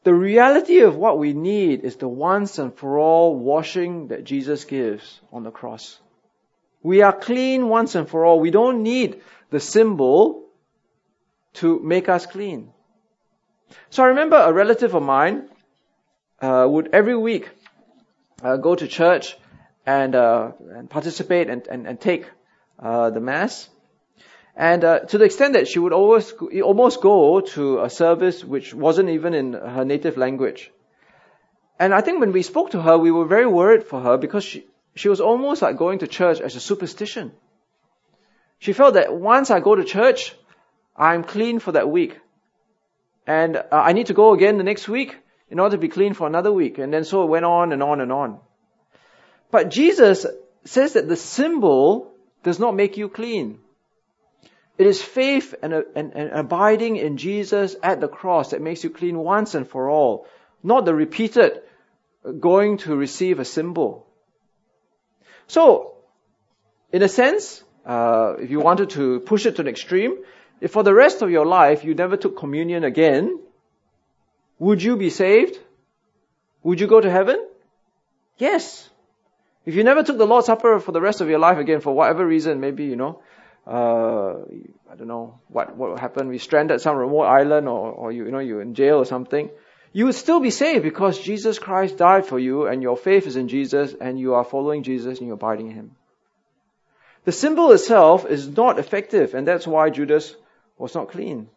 the 0.02 0.14
reality 0.14 0.80
of 0.80 0.96
what 0.96 1.18
we 1.18 1.32
need 1.32 1.84
is 1.84 1.96
the 1.96 2.08
once 2.08 2.58
and 2.58 2.74
for 2.74 2.98
all 2.98 3.34
washing 3.34 4.08
that 4.08 4.24
Jesus 4.24 4.64
gives 4.64 5.20
on 5.32 5.44
the 5.44 5.50
cross. 5.50 5.98
We 6.82 7.00
are 7.00 7.12
clean 7.12 7.68
once 7.68 7.94
and 7.94 8.08
for 8.08 8.26
all. 8.26 8.38
We 8.38 8.50
don't 8.50 8.82
need 8.82 9.22
the 9.50 9.60
symbol 9.60 10.44
to 11.54 11.80
make 11.80 12.08
us 12.08 12.26
clean. 12.26 12.70
So 13.88 14.02
I 14.02 14.08
remember 14.08 14.36
a 14.36 14.52
relative 14.52 14.94
of 14.94 15.02
mine 15.02 15.48
uh, 16.40 16.66
would 16.68 16.90
every 16.92 17.16
week 17.16 17.48
uh, 18.42 18.56
go 18.58 18.74
to 18.74 18.86
church 18.86 19.36
and, 19.86 20.14
uh, 20.14 20.52
and 20.74 20.90
participate 20.90 21.48
and, 21.48 21.66
and, 21.66 21.86
and 21.86 22.00
take 22.00 22.26
uh, 22.78 23.10
the 23.10 23.20
mass. 23.20 23.68
And 24.56 24.84
uh, 24.84 25.00
to 25.00 25.18
the 25.18 25.24
extent 25.24 25.54
that 25.54 25.66
she 25.66 25.78
would 25.78 25.92
always 25.92 26.32
almost 26.62 27.00
go 27.00 27.40
to 27.40 27.80
a 27.80 27.90
service 27.90 28.44
which 28.44 28.72
wasn't 28.72 29.10
even 29.10 29.34
in 29.34 29.52
her 29.52 29.84
native 29.84 30.16
language. 30.16 30.70
And 31.78 31.92
I 31.92 32.00
think 32.02 32.20
when 32.20 32.32
we 32.32 32.42
spoke 32.42 32.70
to 32.70 32.80
her, 32.80 32.96
we 32.96 33.10
were 33.10 33.24
very 33.26 33.46
worried 33.46 33.84
for 33.84 34.00
her 34.00 34.16
because 34.16 34.44
she, 34.44 34.64
she 34.94 35.08
was 35.08 35.20
almost 35.20 35.60
like 35.60 35.76
going 35.76 35.98
to 36.00 36.06
church 36.06 36.40
as 36.40 36.54
a 36.54 36.60
superstition. 36.60 37.32
She 38.60 38.72
felt 38.72 38.94
that 38.94 39.12
once 39.12 39.50
I 39.50 39.58
go 39.58 39.74
to 39.74 39.84
church, 39.84 40.34
I'm 40.96 41.24
clean 41.24 41.58
for 41.58 41.72
that 41.72 41.90
week. 41.90 42.18
And 43.26 43.56
uh, 43.56 43.64
I 43.72 43.92
need 43.92 44.06
to 44.06 44.14
go 44.14 44.34
again 44.34 44.56
the 44.58 44.64
next 44.64 44.88
week 44.88 45.16
in 45.50 45.58
order 45.58 45.76
to 45.76 45.80
be 45.80 45.88
clean 45.88 46.14
for 46.14 46.28
another 46.28 46.52
week. 46.52 46.78
And 46.78 46.92
then 46.92 47.04
so 47.04 47.24
it 47.24 47.26
went 47.26 47.44
on 47.44 47.72
and 47.72 47.82
on 47.82 48.00
and 48.00 48.12
on. 48.12 48.38
But 49.50 49.70
Jesus 49.70 50.26
says 50.64 50.92
that 50.92 51.08
the 51.08 51.16
symbol 51.16 52.12
does 52.44 52.60
not 52.60 52.76
make 52.76 52.96
you 52.96 53.08
clean. 53.08 53.58
It 54.76 54.86
is 54.86 55.00
faith 55.00 55.54
and, 55.62 55.72
and, 55.72 56.12
and, 56.14 56.30
abiding 56.32 56.96
in 56.96 57.16
Jesus 57.16 57.76
at 57.82 58.00
the 58.00 58.08
cross 58.08 58.50
that 58.50 58.60
makes 58.60 58.82
you 58.82 58.90
clean 58.90 59.16
once 59.18 59.54
and 59.54 59.68
for 59.68 59.88
all, 59.88 60.26
not 60.62 60.84
the 60.84 60.94
repeated 60.94 61.62
going 62.40 62.78
to 62.78 62.96
receive 62.96 63.38
a 63.38 63.44
symbol. 63.44 64.06
So, 65.46 65.94
in 66.92 67.02
a 67.02 67.08
sense, 67.08 67.62
uh, 67.86 68.34
if 68.38 68.50
you 68.50 68.60
wanted 68.60 68.90
to 68.90 69.20
push 69.20 69.46
it 69.46 69.56
to 69.56 69.62
an 69.62 69.68
extreme, 69.68 70.18
if 70.60 70.72
for 70.72 70.82
the 70.82 70.94
rest 70.94 71.22
of 71.22 71.30
your 71.30 71.46
life 71.46 71.84
you 71.84 71.94
never 71.94 72.16
took 72.16 72.36
communion 72.36 72.82
again, 72.82 73.38
would 74.58 74.82
you 74.82 74.96
be 74.96 75.10
saved? 75.10 75.58
Would 76.62 76.80
you 76.80 76.86
go 76.86 77.00
to 77.00 77.10
heaven? 77.10 77.46
Yes. 78.38 78.88
If 79.66 79.74
you 79.74 79.84
never 79.84 80.02
took 80.02 80.18
the 80.18 80.26
Lord's 80.26 80.46
Supper 80.46 80.80
for 80.80 80.92
the 80.92 81.00
rest 81.00 81.20
of 81.20 81.28
your 81.28 81.38
life 81.38 81.58
again, 81.58 81.80
for 81.80 81.92
whatever 81.92 82.26
reason, 82.26 82.60
maybe, 82.60 82.84
you 82.84 82.96
know, 82.96 83.20
uh, 83.66 84.34
I 84.90 84.96
don't 84.96 85.08
know 85.08 85.40
what, 85.48 85.76
what 85.76 85.98
happened, 85.98 86.28
we 86.28 86.38
stranded 86.38 86.80
some 86.80 86.96
remote 86.96 87.22
island 87.22 87.68
or, 87.68 87.92
or 87.92 88.12
you, 88.12 88.26
you 88.26 88.30
know, 88.30 88.38
you're 88.38 88.62
in 88.62 88.74
jail 88.74 88.98
or 88.98 89.06
something, 89.06 89.50
you 89.92 90.06
would 90.06 90.14
still 90.14 90.40
be 90.40 90.50
saved 90.50 90.82
because 90.82 91.18
Jesus 91.18 91.58
Christ 91.58 91.96
died 91.96 92.26
for 92.26 92.38
you 92.38 92.66
and 92.66 92.82
your 92.82 92.96
faith 92.96 93.26
is 93.26 93.36
in 93.36 93.48
Jesus 93.48 93.94
and 93.98 94.18
you 94.18 94.34
are 94.34 94.44
following 94.44 94.82
Jesus 94.82 95.18
and 95.18 95.26
you're 95.26 95.34
abiding 95.34 95.68
in 95.68 95.74
Him. 95.74 95.96
The 97.24 97.32
symbol 97.32 97.72
itself 97.72 98.26
is 98.26 98.48
not 98.48 98.78
effective 98.78 99.34
and 99.34 99.46
that's 99.46 99.66
why 99.66 99.90
Judas 99.90 100.34
was 100.76 100.94
not 100.94 101.10
clean. 101.10 101.48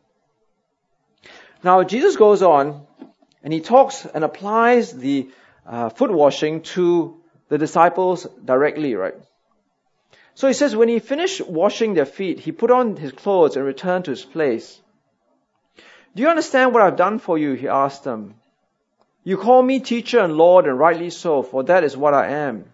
Now 1.64 1.84
Jesus 1.84 2.16
goes 2.16 2.42
on 2.42 2.86
and 3.44 3.52
he 3.52 3.60
talks 3.60 4.06
and 4.06 4.24
applies 4.24 4.94
the 4.94 5.30
uh, 5.66 5.90
foot 5.90 6.12
washing 6.12 6.62
to 6.62 7.22
the 7.50 7.58
disciples 7.58 8.28
directly, 8.44 8.96
right? 8.96 9.16
So 10.38 10.48
he 10.48 10.54
says 10.54 10.76
when 10.76 10.88
he 10.88 11.00
finished 11.00 11.42
washing 11.48 11.96
their 11.96 12.06
feet, 12.06 12.40
he 12.40 12.52
put 12.52 12.70
on 12.70 12.96
his 12.96 13.12
clothes 13.12 13.56
and 13.56 13.66
returned 13.66 14.06
to 14.06 14.12
his 14.12 14.24
place. 14.24 14.80
Do 16.16 16.22
you 16.22 16.30
understand 16.30 16.76
what 16.76 16.84
I've 16.84 16.96
done 16.96 17.18
for 17.18 17.40
you? 17.40 17.54
He 17.54 17.68
asked 17.68 18.04
them. 18.04 18.36
You 19.24 19.38
call 19.38 19.64
me 19.64 19.80
teacher 19.80 20.20
and 20.20 20.38
Lord, 20.38 20.68
and 20.68 20.78
rightly 20.78 21.10
so, 21.10 21.42
for 21.42 21.64
that 21.64 21.84
is 21.84 21.98
what 21.98 22.14
I 22.14 22.28
am. 22.28 22.72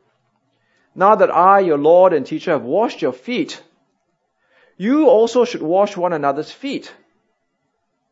Now 0.94 1.16
that 1.16 1.34
I, 1.34 1.62
your 1.62 1.78
Lord 1.78 2.12
and 2.12 2.26
teacher, 2.26 2.52
have 2.52 2.64
washed 2.64 3.02
your 3.02 3.14
feet, 3.14 3.64
you 4.76 5.08
also 5.08 5.46
should 5.46 5.62
wash 5.62 5.96
one 5.96 6.12
another's 6.12 6.52
feet. 6.52 6.94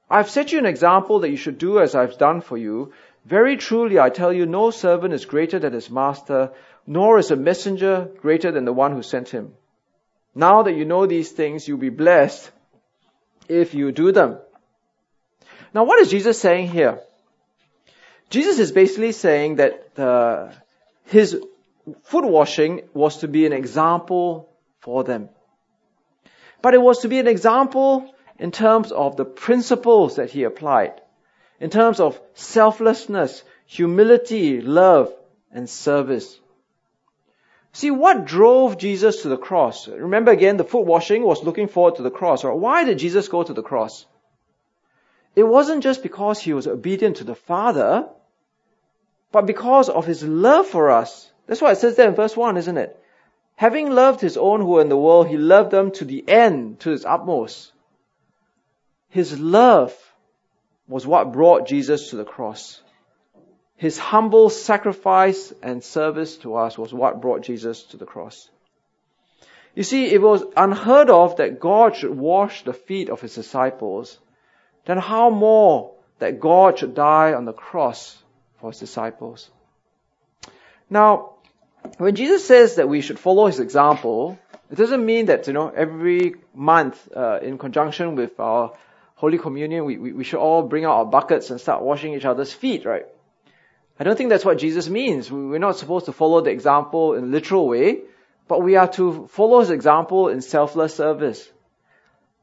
I've 0.10 0.30
set 0.30 0.54
you 0.54 0.60
an 0.60 0.66
example 0.66 1.20
that 1.20 1.30
you 1.30 1.36
should 1.36 1.58
do 1.58 1.80
as 1.80 1.94
I've 1.94 2.18
done 2.18 2.40
for 2.40 2.58
you. 2.58 2.94
Very 3.26 3.58
truly, 3.58 4.00
I 4.00 4.12
tell 4.12 4.32
you, 4.32 4.46
no 4.46 4.72
servant 4.72 5.14
is 5.14 5.26
greater 5.26 5.60
than 5.60 5.74
his 5.74 5.90
master, 5.90 6.54
nor 6.92 7.18
is 7.20 7.32
a 7.32 7.38
messenger 7.38 8.12
greater 8.20 8.52
than 8.52 8.66
the 8.66 8.74
one 8.74 8.92
who 8.92 9.02
sent 9.02 9.30
him. 9.30 9.54
Now 10.36 10.64
that 10.64 10.74
you 10.74 10.84
know 10.84 11.06
these 11.06 11.32
things, 11.32 11.66
you'll 11.66 11.78
be 11.78 11.90
blessed 11.90 12.52
if 13.48 13.74
you 13.74 13.94
do 13.94 14.12
them. 14.12 14.40
Now, 15.74 15.86
what 15.86 16.00
is 16.00 16.12
Jesus 16.12 16.38
saying 16.38 16.68
here? 16.68 17.00
Jesus 18.30 18.60
is 18.60 18.74
basically 18.74 19.14
saying 19.14 19.56
that 19.56 19.98
uh, 19.98 20.52
his 21.06 21.38
foot 22.04 22.26
washing 22.26 22.82
was 22.94 23.20
to 23.20 23.30
be 23.30 23.46
an 23.46 23.54
example 23.54 24.50
for 24.82 25.06
them. 25.06 25.30
But 26.62 26.74
it 26.74 26.82
was 26.82 27.00
to 27.04 27.08
be 27.08 27.20
an 27.20 27.28
example 27.28 28.14
in 28.38 28.52
terms 28.52 28.92
of 28.92 29.16
the 29.16 29.24
principles 29.24 30.18
that 30.18 30.30
he 30.30 30.44
applied, 30.44 31.00
in 31.62 31.70
terms 31.70 32.02
of 32.02 32.20
selflessness, 32.34 33.44
humility, 33.66 34.60
love, 34.60 35.14
and 35.54 35.70
service. 35.70 36.41
See, 37.74 37.92
what 37.92 38.26
drove 38.26 38.78
Jesus 38.78 39.22
to 39.22 39.30
the 39.30 39.38
cross? 39.38 39.88
Remember 39.88 40.32
again, 40.32 40.58
the 40.58 40.64
foot 40.64 40.86
washing 40.86 41.24
was 41.24 41.44
looking 41.44 41.68
forward 41.68 41.96
to 41.96 42.04
the 42.04 42.12
cross. 42.12 42.44
Or 42.44 42.56
why 42.56 42.84
did 42.84 43.00
Jesus 43.00 43.30
go 43.30 43.44
to 43.44 43.54
the 43.54 43.64
cross? 43.64 44.06
It 45.36 45.44
wasn't 45.44 45.84
just 45.84 46.04
because 46.04 46.40
he 46.42 46.54
was 46.54 46.68
obedient 46.68 47.18
to 47.18 47.24
the 47.24 47.36
Father, 47.36 48.10
but 49.32 49.46
because 49.46 49.88
of 49.88 50.06
his 50.06 50.24
love 50.24 50.68
for 50.68 50.92
us. 50.92 51.32
That's 51.48 51.62
why 51.62 51.72
it 51.72 51.78
says 51.78 51.96
there 51.96 52.10
in 52.10 52.16
verse 52.16 52.36
1, 52.36 52.58
isn't 52.58 52.78
it? 52.78 52.98
Having 53.56 53.92
loved 53.92 54.20
his 54.20 54.36
own 54.38 54.60
who 54.60 54.68
were 54.68 54.82
in 54.82 54.90
the 54.90 54.98
world, 54.98 55.28
he 55.28 55.38
loved 55.38 55.72
them 55.72 55.92
to 55.92 56.06
the 56.06 56.28
end, 56.28 56.82
to 56.82 56.90
his 56.90 57.06
utmost. 57.06 57.72
His 59.10 59.40
love 59.40 59.96
was 60.88 61.08
what 61.08 61.32
brought 61.32 61.68
Jesus 61.68 62.10
to 62.10 62.18
the 62.18 62.26
cross. 62.26 62.82
His 63.82 63.98
humble 63.98 64.52
sacrifice 64.52 65.52
and 65.64 65.84
service 65.84 66.38
to 66.44 66.54
us 66.54 66.78
was 66.78 66.94
what 66.94 67.20
brought 67.20 67.42
Jesus 67.42 67.82
to 67.86 67.98
the 67.98 68.06
cross. 68.06 68.48
You 69.74 69.82
see, 69.82 70.06
it 70.06 70.22
was 70.22 70.44
unheard 70.56 71.10
of 71.10 71.38
that 71.38 71.60
God 71.60 71.96
should 71.96 72.16
wash 72.16 72.64
the 72.64 72.74
feet 72.74 73.10
of 73.10 73.22
his 73.22 73.34
disciples. 73.34 74.20
Then 74.86 75.00
how 75.00 75.32
more 75.32 75.96
that 76.20 76.40
God 76.40 76.78
should 76.78 76.94
die 76.94 77.34
on 77.34 77.46
the 77.46 77.54
cross 77.54 78.16
for 78.60 78.70
his 78.70 78.78
disciples? 78.78 79.50
Now, 80.88 81.32
when 81.98 82.14
Jesus 82.14 82.46
says 82.46 82.76
that 82.76 82.88
we 82.88 83.02
should 83.02 83.18
follow 83.18 83.48
his 83.48 83.60
example, 83.60 84.38
it 84.70 84.76
doesn't 84.76 85.04
mean 85.04 85.26
that, 85.26 85.48
you 85.48 85.54
know, 85.54 85.70
every 85.70 86.36
month, 86.54 87.10
uh, 87.16 87.40
in 87.42 87.58
conjunction 87.58 88.16
with 88.16 88.40
our 88.40 88.74
Holy 89.16 89.40
Communion, 89.40 89.86
we, 89.86 89.98
we, 89.98 90.14
we 90.14 90.24
should 90.24 90.40
all 90.40 90.62
bring 90.62 90.86
out 90.86 90.98
our 90.98 91.06
buckets 91.06 91.50
and 91.50 91.60
start 91.60 91.82
washing 91.82 92.14
each 92.14 92.26
other's 92.26 92.54
feet, 92.54 92.86
right? 92.86 93.08
I 94.02 94.04
don't 94.04 94.18
think 94.18 94.32
that's 94.32 94.44
what 94.44 94.58
Jesus 94.58 94.90
means. 94.90 95.32
We're 95.32 95.60
not 95.60 95.78
supposed 95.78 96.08
to 96.08 96.12
follow 96.12 96.42
the 96.42 96.50
example 96.50 97.14
in 97.14 97.26
a 97.26 97.28
literal 97.28 97.68
way, 97.68 98.00
but 98.48 98.64
we 98.64 98.76
are 98.76 98.88
to 98.94 99.28
follow 99.28 99.60
his 99.60 99.70
example 99.70 100.30
in 100.30 100.42
selfless 100.42 100.96
service. 100.96 101.48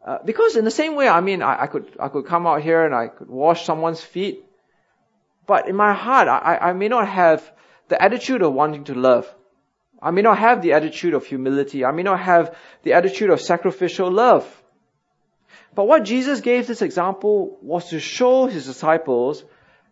Uh, 0.07 0.18
because 0.25 0.55
in 0.55 0.64
the 0.64 0.71
same 0.71 0.94
way, 0.94 1.09
I 1.09 1.21
mean, 1.21 1.42
I, 1.42 1.62
I, 1.62 1.66
could 1.66 1.97
I 1.99 2.11
could 2.11 2.27
come 2.27 2.47
out 2.47 2.62
here 2.62 2.87
and 2.87 2.94
I 2.94 3.09
could 3.09 3.29
wash 3.29 3.64
someone's 3.64 4.01
feet, 4.01 4.44
but 5.49 5.68
in 5.68 5.75
my 5.75 5.94
heart, 5.94 6.29
I, 6.29 6.59
I 6.61 6.73
may 6.75 6.87
not 6.87 7.09
have 7.09 7.42
the 7.88 8.01
attitude 8.01 8.42
of 8.42 8.53
wanting 8.53 8.85
to 8.85 8.94
love. 8.94 9.27
I 10.01 10.12
may 10.12 10.23
not 10.23 10.38
have 10.38 10.62
the 10.62 10.75
attitude 10.75 11.14
of 11.14 11.27
humility. 11.27 11.85
I 11.85 11.90
may 11.90 12.05
not 12.05 12.21
have 12.21 12.57
the 12.85 12.92
attitude 12.92 13.31
of 13.31 13.40
sacrificial 13.40 14.12
love. 14.12 14.47
But 15.75 15.88
what 15.88 16.05
Jesus 16.05 16.40
gave 16.40 16.68
this 16.68 16.83
example 16.83 17.59
was 17.62 17.90
to 17.90 17.99
show 17.99 18.47
his 18.47 18.64
disciples 18.66 19.42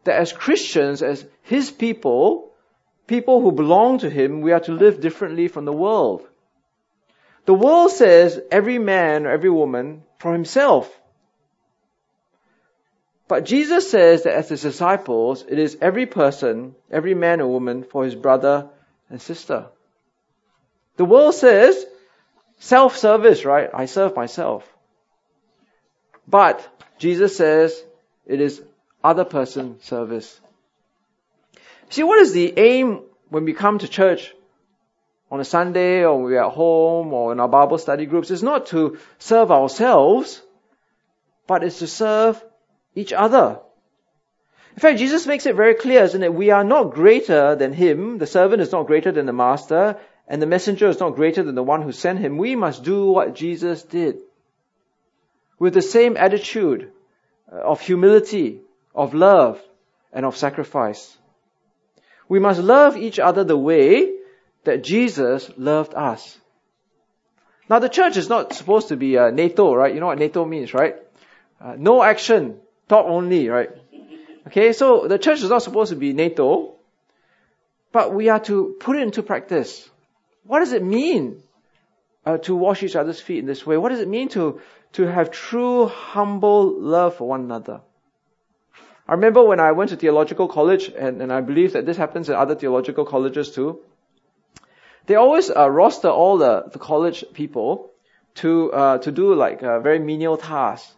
that 0.07 0.21
as 0.21 0.33
Christians, 0.33 1.03
as 1.03 1.25
his 1.43 1.71
people, 1.71 2.53
people 3.07 3.41
who 3.41 3.53
belong 3.53 3.99
to 3.99 4.11
him, 4.11 4.41
we 4.41 4.53
are 4.53 4.61
to 4.61 4.73
live 4.73 5.01
differently 5.01 5.49
from 5.49 5.65
the 5.65 5.73
world. 5.73 6.27
The 7.45 7.55
world 7.55 7.93
says 7.93 8.41
every 8.51 8.79
man 8.79 9.27
or 9.27 9.31
every 9.31 9.51
woman 9.51 10.03
for 10.19 10.33
himself. 10.33 10.91
But 13.29 13.45
Jesus 13.45 13.91
says 13.91 14.23
that 14.23 14.35
as 14.35 14.49
his 14.49 14.63
disciples, 14.63 15.45
it 15.49 15.59
is 15.59 15.79
every 15.81 16.07
person, 16.07 16.75
every 16.91 17.15
man 17.15 17.41
or 17.41 17.49
woman 17.49 17.85
for 17.85 18.05
his 18.05 18.15
brother 18.15 18.69
and 19.11 19.21
sister. 19.21 19.67
The 20.97 21.05
world 21.05 21.35
says 21.35 21.85
self-service, 22.59 23.45
right? 23.45 23.71
I 23.73 23.87
serve 23.87 24.17
myself. 24.17 24.69
But 26.27 26.67
Jesus 26.99 27.37
says 27.37 27.85
it 28.27 28.41
is 28.41 28.63
other 29.07 29.25
person 29.25 29.81
service. 29.83 30.41
See, 31.91 32.03
what 32.03 32.21
is 32.21 32.33
the 32.33 32.59
aim 32.59 33.03
when 33.29 33.45
we 33.45 33.53
come 33.53 33.79
to 33.79 33.89
church 33.89 34.33
on 35.31 35.41
a 35.41 35.45
Sunday 35.45 36.05
or 36.05 36.23
we're 36.23 36.43
at 36.43 36.53
home 36.53 37.13
or 37.13 37.33
in 37.33 37.41
our 37.41 37.49
Bible 37.49 37.79
study 37.79 38.07
groups? 38.07 38.31
It's 38.31 38.43
not 38.43 38.67
to 38.67 38.99
serve 39.19 39.51
ourselves, 39.51 40.43
but 41.47 41.63
it's 41.63 41.79
to 41.79 41.87
serve 41.87 42.43
each 42.95 43.13
other. 43.13 43.61
In 44.75 44.81
fact, 44.81 44.99
Jesus 44.99 45.27
makes 45.27 45.47
it 45.47 45.57
very 45.57 45.75
clear, 45.75 46.03
isn't 46.03 46.23
it? 46.23 46.35
We 46.35 46.51
are 46.51 46.65
not 46.65 46.93
greater 46.93 47.57
than 47.57 47.73
Him. 47.73 48.19
The 48.19 48.27
servant 48.27 48.61
is 48.61 48.73
not 48.73 48.87
greater 48.87 49.13
than 49.13 49.27
the 49.27 49.33
master, 49.33 49.99
and 50.29 50.43
the 50.43 50.47
messenger 50.47 50.89
is 50.89 51.01
not 51.01 51.15
greater 51.15 51.43
than 51.43 51.55
the 51.55 51.63
one 51.63 51.83
who 51.83 51.93
sent 51.93 52.19
him. 52.19 52.37
We 52.37 52.57
must 52.57 52.83
do 52.83 53.07
what 53.07 53.35
Jesus 53.35 53.83
did. 53.83 54.17
with 55.59 55.75
the 55.75 55.83
same 55.83 56.17
attitude 56.17 56.93
of 57.51 57.81
humility, 57.81 58.61
of 58.97 59.15
love, 59.15 59.63
and 60.13 60.25
of 60.25 60.37
sacrifice. 60.37 61.17
We 62.29 62.39
must 62.39 62.61
love 62.61 62.97
each 62.97 63.19
other 63.19 63.45
the 63.45 63.57
way 63.57 64.15
that 64.65 64.83
Jesus 64.83 65.51
loved 65.57 65.95
us. 65.95 66.39
Now 67.69 67.79
the 67.79 67.89
church 67.89 68.17
is 68.17 68.29
not 68.29 68.53
supposed 68.53 68.89
to 68.89 68.97
be 68.97 69.19
uh, 69.19 69.31
NATO, 69.31 69.75
right? 69.75 69.93
You 69.93 70.01
know 70.01 70.07
what 70.07 70.19
NATO 70.19 70.45
means, 70.45 70.73
right? 70.73 70.97
Uh, 71.61 71.75
no 71.77 72.03
action, 72.03 72.59
talk 72.89 73.07
only, 73.07 73.49
right? 73.49 73.71
Okay, 74.47 74.73
so 74.73 75.07
the 75.09 75.19
church 75.19 75.43
is 75.43 75.51
not 75.51 75.63
supposed 75.63 75.91
to 75.91 75.97
be 75.97 76.13
NATO, 76.13 76.77
but 77.93 78.15
we 78.15 78.29
are 78.29 78.41
to 78.41 78.77
put 78.81 78.97
it 78.97 79.03
into 79.03 79.23
practice. 79.23 79.89
What 80.45 80.61
does 80.61 80.73
it 80.73 80.85
mean 80.85 81.43
uh, 82.25 82.39
to 82.39 82.55
wash 82.55 82.83
each 82.83 82.97
other's 82.97 83.21
feet 83.21 83.41
in 83.41 83.47
this 83.47 83.67
way? 83.67 83.77
What 83.77 83.91
does 83.91 84.01
it 84.01 84.09
mean 84.09 84.29
to, 84.31 84.61
to 84.93 85.07
have 85.07 85.31
true, 85.31 85.87
humble 85.87 86.81
love 86.81 87.17
for 87.17 87.29
one 87.29 87.41
another? 87.41 87.81
I 89.09 89.13
remember 89.13 89.45
when 89.45 89.61
I 89.61 89.73
went 89.73 89.91
to 89.91 89.97
theological 89.97 90.49
college, 90.49 90.89
and, 90.89 91.23
and 91.23 91.33
I 91.33 91.41
believe 91.41 91.75
that 91.75 91.87
this 91.87 91.97
happens 91.97 92.29
at 92.29 92.37
other 92.37 92.55
theological 92.55 93.05
colleges 93.05 93.53
too. 93.53 93.81
They 95.07 95.15
always 95.15 95.51
uh, 95.51 95.71
roster 95.71 96.09
all 96.09 96.39
the, 96.39 96.65
the 96.73 96.81
college 96.81 97.25
people 97.33 97.91
to 98.37 98.73
uh, 98.73 98.99
to 98.99 99.13
do 99.13 99.35
like 99.35 99.63
a 99.63 99.81
very 99.81 99.99
menial 99.99 100.37
tasks, 100.37 100.93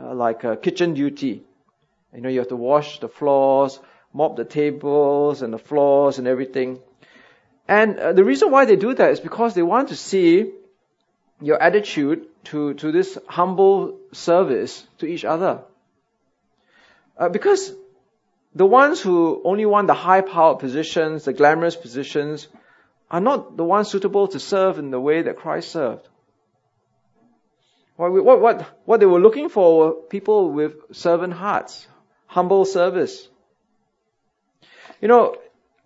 uh, 0.00 0.14
like 0.14 0.62
kitchen 0.62 0.94
duty. 0.94 1.42
You 2.14 2.20
know, 2.20 2.28
you 2.28 2.38
have 2.38 2.48
to 2.48 2.56
wash 2.56 3.00
the 3.00 3.08
floors, 3.08 3.80
mop 4.12 4.36
the 4.36 4.44
tables 4.44 5.42
and 5.42 5.52
the 5.52 5.58
floors 5.58 6.18
and 6.18 6.26
everything. 6.26 6.80
And 7.68 7.98
uh, 7.98 8.12
the 8.12 8.24
reason 8.24 8.50
why 8.50 8.64
they 8.64 8.76
do 8.76 8.94
that 8.94 9.12
is 9.12 9.20
because 9.20 9.54
they 9.54 9.62
want 9.62 9.88
to 9.90 9.96
see 9.96 10.52
your 11.40 11.62
attitude 11.62 12.26
to, 12.44 12.74
to 12.74 12.92
this 12.92 13.16
humble 13.28 13.98
service 14.12 14.84
to 14.98 15.06
each 15.06 15.24
other. 15.24 15.62
Uh, 17.20 17.28
because 17.28 17.72
the 18.54 18.64
ones 18.64 19.00
who 19.00 19.42
only 19.44 19.66
want 19.66 19.86
the 19.86 19.94
high 19.94 20.22
powered 20.22 20.58
positions, 20.58 21.24
the 21.26 21.34
glamorous 21.34 21.76
positions, 21.76 22.48
are 23.10 23.20
not 23.20 23.58
the 23.58 23.64
ones 23.64 23.88
suitable 23.88 24.26
to 24.28 24.40
serve 24.40 24.78
in 24.78 24.90
the 24.90 24.98
way 24.98 25.20
that 25.20 25.36
Christ 25.36 25.70
served. 25.70 26.08
What, 27.96 28.12
what, 28.24 28.40
what, 28.40 28.66
what 28.86 29.00
they 29.00 29.06
were 29.06 29.20
looking 29.20 29.50
for 29.50 29.78
were 29.78 29.92
people 29.92 30.50
with 30.50 30.72
servant 30.92 31.34
hearts, 31.34 31.86
humble 32.26 32.64
service. 32.64 33.28
You 35.02 35.08
know, 35.08 35.36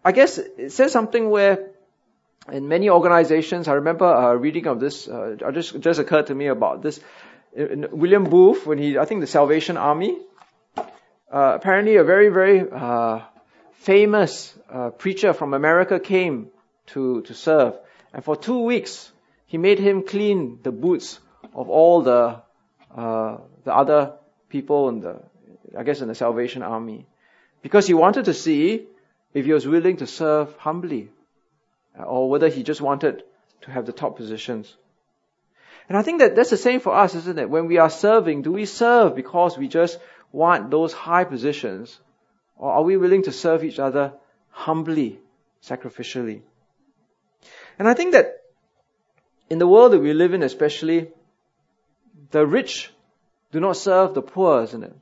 I 0.05 0.13
guess 0.13 0.39
it 0.39 0.71
says 0.71 0.93
something 0.93 1.31
where 1.31 1.71
in 2.53 2.69
many 2.69 2.91
organizations, 2.91 3.67
I 3.67 3.73
remember 3.73 4.07
uh, 4.07 4.35
reading 4.35 4.69
of 4.69 4.79
this, 4.79 5.09
uh, 5.09 5.37
just, 5.53 5.81
just 5.81 5.99
occurred 5.99 6.29
to 6.29 6.35
me 6.35 6.47
about 6.47 6.83
this. 6.83 7.01
William 7.57 8.25
Booth, 8.25 8.67
when 8.67 8.79
he, 8.79 8.99
I 8.99 9.05
think 9.05 9.21
the 9.21 9.27
Salvation 9.27 9.77
Army, 9.77 10.17
uh, 11.33 11.53
apparently 11.57 11.97
a 11.97 12.05
very, 12.05 12.29
very 12.29 12.65
uh, 12.71 13.21
famous 13.73 14.55
uh, 14.71 14.91
preacher 14.91 15.33
from 15.33 15.55
America 15.55 15.99
came 16.01 16.49
to, 16.87 17.23
to 17.23 17.35
serve. 17.35 17.75
And 18.13 18.25
for 18.25 18.37
two 18.37 18.61
weeks, 18.61 19.11
he 19.47 19.59
made 19.59 19.79
him 19.79 20.03
clean 20.03 20.61
the 20.63 20.73
boots 20.73 21.19
of 21.55 21.69
all 21.69 22.03
the, 22.03 22.41
uh, 22.97 23.37
the 23.65 23.75
other 23.75 24.15
people 24.49 24.89
in 24.89 25.01
the, 25.01 25.23
I 25.77 25.83
guess 25.83 26.01
in 26.01 26.09
the 26.09 26.15
Salvation 26.15 26.63
Army. 26.63 27.07
Because 27.63 27.87
he 27.87 27.95
wanted 27.95 28.27
to 28.27 28.35
see 28.35 28.87
if 29.33 29.45
he 29.45 29.53
was 29.53 29.67
willing 29.67 29.97
to 29.99 30.07
serve 30.07 30.55
humbly, 30.57 31.11
or 31.99 32.31
whether 32.31 32.49
he 32.49 32.63
just 32.63 32.81
wanted 32.81 33.23
to 33.63 33.71
have 33.71 33.87
the 33.87 33.93
top 33.93 34.17
positions. 34.17 34.75
And 35.89 35.99
I 35.99 36.03
think 36.03 36.21
that 36.21 36.35
that's 36.35 36.51
the 36.51 36.57
same 36.57 36.81
for 36.81 36.95
us, 36.95 37.15
isn't 37.15 37.39
it? 37.39 37.51
When 37.51 37.67
we 37.67 37.79
are 37.79 37.91
serving, 37.91 38.43
do 38.43 38.53
we 38.53 38.65
serve 38.65 39.15
because 39.15 39.59
we 39.59 39.69
just 39.69 39.99
want 40.35 40.71
those 40.71 40.93
high 40.93 41.25
positions? 41.25 41.99
Or 42.57 42.73
are 42.73 42.83
we 42.83 42.97
willing 42.97 43.23
to 43.23 43.33
serve 43.33 43.65
each 43.65 43.79
other 43.79 44.13
humbly, 44.51 45.21
sacrificially? 45.63 46.43
And 47.79 47.89
I 47.89 47.95
think 47.95 48.13
that 48.13 48.41
in 49.49 49.59
the 49.59 49.67
world 49.67 49.93
that 49.93 50.01
we 50.01 50.13
live 50.13 50.35
in 50.35 50.43
especially, 50.43 51.09
the 52.31 52.47
rich 52.47 52.91
do 53.53 53.61
not 53.61 53.77
serve 53.77 54.15
the 54.15 54.23
poor, 54.23 54.63
isn't 54.63 54.83
it? 54.83 54.97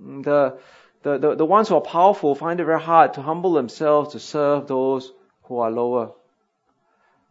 The, 0.00 0.58
the, 1.02 1.18
the, 1.18 1.34
the 1.34 1.44
ones 1.44 1.68
who 1.68 1.74
are 1.74 1.80
powerful 1.80 2.34
find 2.34 2.60
it 2.60 2.64
very 2.64 2.80
hard 2.80 3.14
to 3.14 3.22
humble 3.22 3.54
themselves 3.54 4.12
to 4.12 4.20
serve 4.20 4.68
those 4.68 5.12
who 5.44 5.58
are 5.58 5.70
lower. 5.70 6.12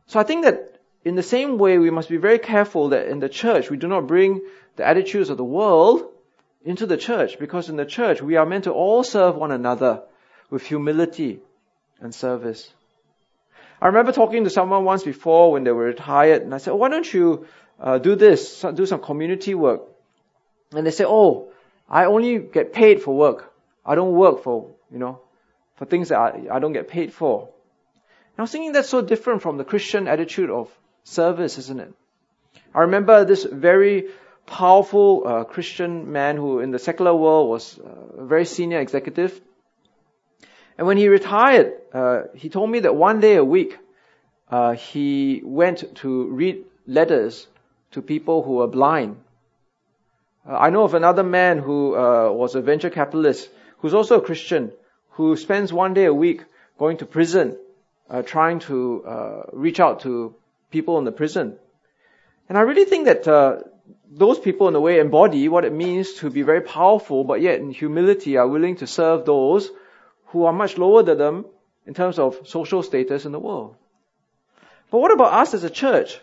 So 0.08 0.20
I 0.20 0.24
think 0.24 0.44
that 0.44 0.82
in 1.06 1.16
the 1.16 1.24
same 1.24 1.58
way, 1.58 1.78
we 1.78 1.92
must 1.92 2.10
be 2.10 2.18
very 2.18 2.40
careful 2.40 2.90
that 2.90 3.08
in 3.08 3.20
the 3.20 3.30
church, 3.30 3.70
we 3.70 3.78
do 3.78 3.88
not 3.88 4.08
bring 4.08 4.42
the 4.76 4.86
attitudes 4.86 5.30
of 5.30 5.38
the 5.38 5.46
world 5.46 6.12
into 6.68 6.86
the 6.86 6.98
church, 6.98 7.40
because 7.40 7.70
in 7.70 7.78
the 7.78 7.86
church, 7.86 8.22
we 8.22 8.36
are 8.36 8.46
meant 8.46 8.66
to 8.66 8.72
all 8.74 9.02
serve 9.02 9.38
one 9.38 9.54
another 9.54 10.02
with 10.50 10.64
humility 10.64 11.40
and 12.02 12.14
service. 12.14 12.70
I 13.82 13.88
remember 13.88 14.12
talking 14.12 14.44
to 14.44 14.50
someone 14.50 14.84
once 14.84 15.04
before 15.04 15.54
when 15.54 15.64
they 15.64 15.72
were 15.72 15.86
retired, 15.86 16.42
and 16.42 16.54
I 16.54 16.58
said, 16.58 16.74
why 16.74 16.90
don't 16.90 17.12
you 17.14 17.48
uh, 17.80 18.00
do 18.00 18.16
this, 18.16 18.66
do 18.74 18.86
some 18.86 19.00
community 19.00 19.56
work? 19.56 19.84
And 20.74 20.86
they 20.86 20.92
said, 20.92 21.06
oh, 21.08 21.52
I 21.90 22.04
only 22.04 22.40
get 22.40 22.74
paid 22.74 23.02
for 23.02 23.16
work. 23.16 23.54
I 23.86 23.96
don't 23.96 24.12
work 24.12 24.44
for, 24.44 24.72
you 24.92 25.00
know, 25.00 25.22
for 25.78 25.86
things 25.86 26.10
that 26.10 26.20
I, 26.20 26.48
I 26.52 26.60
don't 26.60 26.74
get 26.74 26.90
paid 26.90 27.14
for. 27.14 27.44
And 27.44 28.40
I 28.40 28.42
was 28.42 28.52
thinking 28.52 28.74
that's 28.74 28.90
so 28.90 29.02
different 29.02 29.42
from 29.42 29.56
the 29.58 29.64
Christian 29.64 30.10
attitude 30.10 30.50
of 30.50 30.70
service, 31.06 31.58
isn't 31.60 31.80
it? 31.80 31.94
I 32.76 32.82
remember 32.82 33.24
this 33.24 33.46
very 33.46 34.10
powerful 34.48 35.24
uh, 35.26 35.44
Christian 35.44 36.12
man 36.12 36.38
who 36.38 36.60
in 36.62 36.72
the 36.72 36.80
secular 36.80 37.14
world 37.14 37.50
was 37.50 37.78
uh, 37.78 38.24
a 38.24 38.26
very 38.26 38.46
senior 38.46 38.80
executive. 38.80 39.40
And 40.78 40.88
when 40.88 40.98
he 40.98 41.10
retired, 41.10 41.74
uh, 41.94 42.22
he 42.34 42.50
told 42.50 42.70
me 42.70 42.80
that 42.80 42.96
one 42.96 43.20
day 43.20 43.36
a 43.36 43.44
week, 43.44 43.78
uh, 44.50 44.74
he 44.74 45.42
went 45.44 45.96
to 45.98 46.28
read 46.28 46.64
letters 46.88 47.46
to 47.92 48.02
people 48.02 48.42
who 48.42 48.54
were 48.54 48.68
blind. 48.68 49.18
Uh, 50.48 50.58
I 50.58 50.70
know 50.70 50.84
of 50.84 50.94
another 50.94 51.24
man 51.24 51.60
who 51.60 51.96
uh, 51.96 52.32
was 52.32 52.56
a 52.56 52.62
venture 52.62 52.90
capitalist 52.90 53.50
who's 53.80 53.94
also 53.94 54.18
a 54.18 54.22
Christian, 54.22 54.72
who 55.12 55.36
spends 55.36 55.74
one 55.74 55.94
day 55.94 56.06
a 56.06 56.14
week 56.14 56.46
going 56.80 56.98
to 56.98 57.06
prison, 57.06 57.58
trying 58.26 58.60
to 58.60 59.04
reach 59.52 59.80
out 59.80 60.00
to 60.02 60.34
people 60.72 60.98
in 60.98 61.06
the 61.06 61.12
prison. 61.12 61.58
And 62.50 62.58
I 62.58 62.62
really 62.62 62.86
think 62.86 63.06
that 63.06 63.28
uh, 63.28 63.58
those 64.10 64.40
people 64.40 64.68
in 64.68 64.76
a 64.76 64.80
way 64.80 65.00
embody 65.00 65.50
what 65.50 65.66
it 65.66 65.74
means 65.74 66.14
to 66.16 66.30
be 66.30 66.42
very 66.42 66.62
powerful, 66.62 67.24
but 67.24 67.42
yet 67.42 67.60
in 67.60 67.72
humility 67.72 68.38
are 68.38 68.48
willing 68.48 68.78
to 68.78 68.88
serve 68.88 69.26
those 69.26 69.70
who 70.28 70.46
are 70.46 70.54
much 70.54 70.78
lower 70.78 71.04
than 71.04 71.18
them 71.18 71.46
in 71.86 71.94
terms 71.94 72.20
of 72.20 72.48
social 72.48 72.84
status 72.84 73.26
in 73.26 73.32
the 73.32 73.40
world. 73.40 73.76
But 74.92 75.00
what 75.00 75.12
about 75.12 75.34
us 75.34 75.54
as 75.54 75.64
a 75.64 75.70
church? 75.70 76.20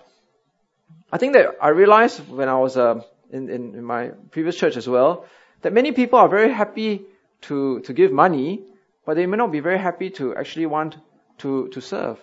I 1.12 1.18
think 1.18 1.34
that 1.34 1.56
I 1.60 1.68
realized 1.68 2.20
when 2.28 2.48
I 2.48 2.56
was 2.58 2.76
uh, 2.76 3.02
in, 3.30 3.48
in, 3.50 3.74
in 3.74 3.84
my 3.84 4.08
previous 4.30 4.56
church 4.56 4.76
as 4.76 4.88
well, 4.88 5.26
that 5.62 5.72
many 5.72 5.92
people 5.92 6.18
are 6.18 6.28
very 6.28 6.52
happy 6.52 7.02
to, 7.42 7.80
to 7.80 7.92
give 7.92 8.12
money, 8.12 8.62
but 9.04 9.16
they 9.16 9.26
may 9.26 9.36
not 9.36 9.52
be 9.52 9.60
very 9.60 9.78
happy 9.78 10.10
to 10.10 10.34
actually 10.34 10.66
want 10.66 10.96
to, 11.38 11.68
to 11.68 11.80
serve. 11.80 12.18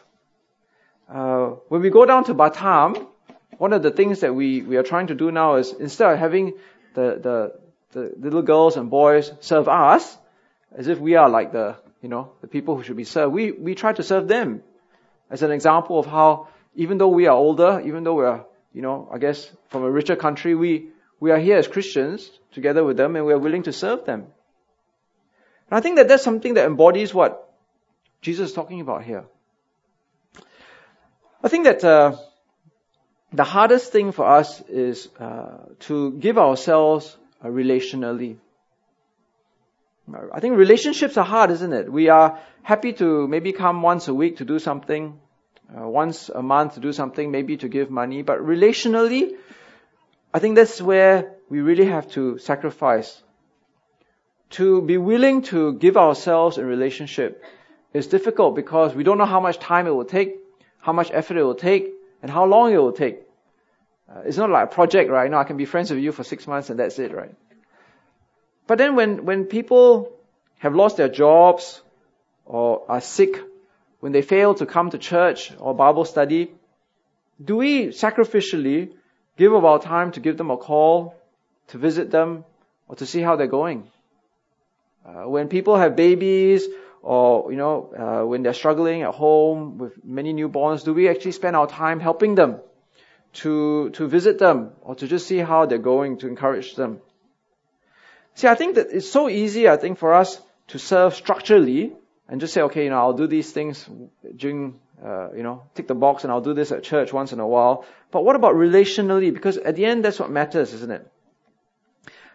Uh, 1.07 1.47
when 1.67 1.81
we 1.81 1.89
go 1.89 2.05
down 2.05 2.23
to 2.23 2.33
Batam, 2.33 3.07
one 3.57 3.73
of 3.73 3.83
the 3.83 3.91
things 3.91 4.21
that 4.21 4.33
we, 4.33 4.61
we 4.61 4.77
are 4.77 4.83
trying 4.83 5.07
to 5.07 5.15
do 5.15 5.31
now 5.31 5.55
is 5.55 5.73
instead 5.73 6.11
of 6.11 6.19
having 6.19 6.53
the, 6.93 7.19
the, 7.21 7.59
the 7.91 8.13
little 8.19 8.41
girls 8.41 8.77
and 8.77 8.89
boys 8.89 9.31
serve 9.39 9.67
us, 9.67 10.17
as 10.75 10.87
if 10.87 10.99
we 10.99 11.15
are 11.15 11.29
like 11.29 11.51
the, 11.51 11.75
you 12.01 12.09
know, 12.09 12.31
the 12.41 12.47
people 12.47 12.75
who 12.75 12.83
should 12.83 12.97
be 12.97 13.03
served, 13.03 13.33
we, 13.33 13.51
we 13.51 13.75
try 13.75 13.93
to 13.93 14.03
serve 14.03 14.27
them 14.27 14.63
as 15.29 15.43
an 15.43 15.51
example 15.51 15.99
of 15.99 16.05
how, 16.05 16.47
even 16.75 16.97
though 16.97 17.09
we 17.09 17.27
are 17.27 17.35
older, 17.35 17.81
even 17.85 18.03
though 18.03 18.15
we 18.15 18.25
are, 18.25 18.45
you 18.73 18.81
know, 18.81 19.09
I 19.11 19.17
guess 19.17 19.49
from 19.69 19.83
a 19.83 19.91
richer 19.91 20.15
country, 20.15 20.55
we, 20.55 20.89
we 21.19 21.31
are 21.31 21.37
here 21.37 21.57
as 21.57 21.67
Christians 21.67 22.29
together 22.53 22.83
with 22.83 22.97
them 22.97 23.15
and 23.15 23.25
we 23.25 23.33
are 23.33 23.37
willing 23.37 23.63
to 23.63 23.73
serve 23.73 24.05
them. 24.05 24.27
And 25.69 25.77
I 25.77 25.81
think 25.81 25.97
that 25.97 26.07
that's 26.07 26.23
something 26.23 26.55
that 26.55 26.65
embodies 26.65 27.13
what 27.13 27.53
Jesus 28.21 28.49
is 28.49 28.55
talking 28.55 28.81
about 28.81 29.03
here. 29.03 29.25
I 31.43 31.47
think 31.47 31.65
that 31.65 31.83
uh, 31.83 32.17
the 33.33 33.43
hardest 33.43 33.91
thing 33.91 34.11
for 34.11 34.25
us 34.25 34.61
is 34.69 35.07
uh, 35.19 35.57
to 35.81 36.11
give 36.11 36.37
ourselves 36.37 37.17
relationally. 37.43 38.37
I 40.33 40.39
think 40.41 40.57
relationships 40.57 41.17
are 41.17 41.25
hard, 41.25 41.51
isn't 41.51 41.71
it? 41.71 41.91
We 41.91 42.09
are 42.09 42.39
happy 42.63 42.93
to 42.93 43.27
maybe 43.27 43.53
come 43.53 43.81
once 43.81 44.07
a 44.09 44.13
week 44.13 44.37
to 44.37 44.45
do 44.45 44.59
something, 44.59 45.19
uh, 45.75 45.87
once 45.87 46.29
a 46.29 46.41
month 46.41 46.73
to 46.73 46.79
do 46.81 46.91
something, 46.91 47.31
maybe 47.31 47.55
to 47.57 47.69
give 47.69 47.89
money, 47.89 48.21
but 48.21 48.39
relationally, 48.39 49.35
I 50.33 50.39
think 50.39 50.55
that's 50.55 50.81
where 50.81 51.35
we 51.49 51.61
really 51.61 51.85
have 51.85 52.11
to 52.11 52.37
sacrifice 52.39 53.21
to 54.51 54.81
be 54.81 54.97
willing 54.97 55.41
to 55.43 55.73
give 55.73 55.95
ourselves 55.95 56.57
in 56.57 56.65
relationship 56.65 57.43
is 57.93 58.07
difficult 58.07 58.55
because 58.55 58.93
we 58.93 59.03
don't 59.03 59.17
know 59.17 59.25
how 59.25 59.39
much 59.39 59.59
time 59.59 59.87
it 59.87 59.91
will 59.91 60.05
take, 60.05 60.35
how 60.79 60.91
much 60.91 61.09
effort 61.13 61.37
it 61.37 61.43
will 61.43 61.55
take, 61.55 61.93
and 62.21 62.31
how 62.31 62.45
long 62.45 62.73
it 62.73 62.77
will 62.77 62.91
take. 62.91 63.19
Uh, 64.09 64.21
it's 64.25 64.37
not 64.37 64.49
like 64.49 64.65
a 64.65 64.73
project, 64.73 65.09
right? 65.09 65.29
No, 65.29 65.37
I 65.37 65.43
can 65.43 65.57
be 65.57 65.65
friends 65.65 65.89
with 65.89 65.99
you 65.99 66.11
for 66.11 66.23
six 66.23 66.47
months 66.47 66.69
and 66.69 66.79
that's 66.79 66.99
it, 66.99 67.13
right? 67.13 67.33
But 68.67 68.77
then 68.77 68.95
when, 68.95 69.25
when 69.25 69.45
people 69.45 70.11
have 70.59 70.75
lost 70.75 70.97
their 70.97 71.09
jobs 71.09 71.81
or 72.45 72.83
are 72.89 73.01
sick, 73.01 73.39
when 73.99 74.11
they 74.11 74.21
fail 74.21 74.53
to 74.55 74.65
come 74.65 74.89
to 74.89 74.97
church 74.97 75.51
or 75.59 75.73
Bible 75.73 76.05
study, 76.05 76.51
do 77.43 77.57
we 77.57 77.87
sacrificially 77.87 78.91
give 79.37 79.53
of 79.53 79.65
our 79.65 79.79
time 79.79 80.11
to 80.11 80.19
give 80.19 80.37
them 80.37 80.51
a 80.51 80.57
call, 80.57 81.15
to 81.67 81.77
visit 81.77 82.11
them, 82.11 82.45
or 82.87 82.95
to 82.97 83.05
see 83.05 83.21
how 83.21 83.35
they're 83.35 83.47
going? 83.47 83.87
Uh, 85.05 85.27
when 85.27 85.47
people 85.47 85.77
have 85.77 85.95
babies 85.95 86.67
or, 87.01 87.51
you 87.51 87.57
know, 87.57 87.93
uh, 87.97 88.25
when 88.25 88.43
they're 88.43 88.53
struggling 88.53 89.01
at 89.01 89.13
home 89.13 89.77
with 89.77 90.03
many 90.03 90.33
newborns, 90.33 90.83
do 90.83 90.93
we 90.93 91.09
actually 91.09 91.31
spend 91.31 91.55
our 91.55 91.67
time 91.67 91.99
helping 91.99 92.35
them 92.35 92.59
to, 93.33 93.89
to 93.91 94.07
visit 94.07 94.37
them 94.37 94.71
or 94.81 94.95
to 94.95 95.07
just 95.07 95.27
see 95.27 95.37
how 95.37 95.65
they're 95.65 95.79
going, 95.79 96.17
to 96.19 96.27
encourage 96.27 96.75
them? 96.75 96.99
See, 98.35 98.47
I 98.47 98.55
think 98.55 98.75
that 98.75 98.87
it's 98.91 99.09
so 99.09 99.29
easy, 99.29 99.67
I 99.67 99.77
think, 99.77 99.97
for 99.97 100.13
us 100.13 100.39
to 100.67 100.79
serve 100.79 101.15
structurally 101.15 101.93
and 102.29 102.39
just 102.39 102.53
say, 102.53 102.61
okay, 102.61 102.83
you 102.83 102.91
know, 102.91 102.97
I'll 102.97 103.13
do 103.13 103.27
these 103.27 103.51
things 103.51 103.89
during, 104.35 104.79
uh, 105.03 105.33
you 105.33 105.43
know, 105.43 105.63
tick 105.73 105.87
the 105.87 105.95
box 105.95 106.23
and 106.23 106.31
I'll 106.31 106.41
do 106.41 106.53
this 106.53 106.71
at 106.71 106.83
church 106.83 107.11
once 107.11 107.33
in 107.33 107.39
a 107.39 107.47
while. 107.47 107.85
But 108.11 108.23
what 108.23 108.35
about 108.35 108.53
relationally? 108.55 109.33
Because 109.33 109.57
at 109.57 109.75
the 109.75 109.85
end, 109.85 110.05
that's 110.05 110.19
what 110.19 110.29
matters, 110.29 110.73
isn't 110.73 110.91
it? 110.91 111.11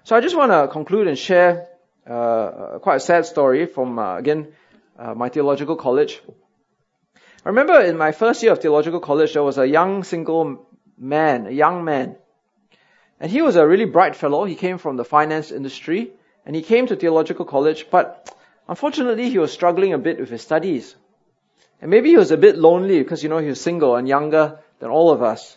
So 0.02 0.16
I 0.16 0.20
just 0.20 0.36
want 0.36 0.52
to 0.52 0.68
conclude 0.68 1.08
and 1.08 1.18
share 1.18 1.68
uh, 2.08 2.78
quite 2.80 2.96
a 2.96 3.00
sad 3.00 3.26
story 3.26 3.66
from, 3.66 3.98
uh, 3.98 4.16
again, 4.16 4.52
uh, 4.98 5.14
my 5.14 5.28
theological 5.28 5.76
college. 5.76 6.20
I 7.44 7.48
remember 7.48 7.80
in 7.80 7.96
my 7.96 8.12
first 8.12 8.42
year 8.42 8.52
of 8.52 8.60
theological 8.60 9.00
college, 9.00 9.34
there 9.34 9.42
was 9.42 9.58
a 9.58 9.66
young 9.66 10.04
single 10.04 10.68
man, 10.98 11.46
a 11.46 11.50
young 11.50 11.84
man. 11.84 12.16
And 13.20 13.30
he 13.30 13.42
was 13.42 13.56
a 13.56 13.66
really 13.66 13.84
bright 13.84 14.16
fellow. 14.16 14.44
He 14.44 14.54
came 14.54 14.78
from 14.78 14.96
the 14.96 15.04
finance 15.04 15.50
industry 15.50 16.12
and 16.44 16.54
he 16.54 16.62
came 16.62 16.86
to 16.86 16.96
theological 16.96 17.44
college, 17.44 17.86
but 17.90 18.34
unfortunately 18.68 19.30
he 19.30 19.38
was 19.38 19.52
struggling 19.52 19.92
a 19.92 19.98
bit 19.98 20.18
with 20.18 20.30
his 20.30 20.42
studies. 20.42 20.94
And 21.80 21.90
maybe 21.90 22.10
he 22.10 22.16
was 22.16 22.30
a 22.30 22.36
bit 22.36 22.56
lonely 22.56 23.02
because, 23.02 23.22
you 23.22 23.28
know, 23.28 23.38
he 23.38 23.48
was 23.48 23.60
single 23.60 23.96
and 23.96 24.08
younger 24.08 24.58
than 24.78 24.90
all 24.90 25.10
of 25.10 25.22
us. 25.22 25.56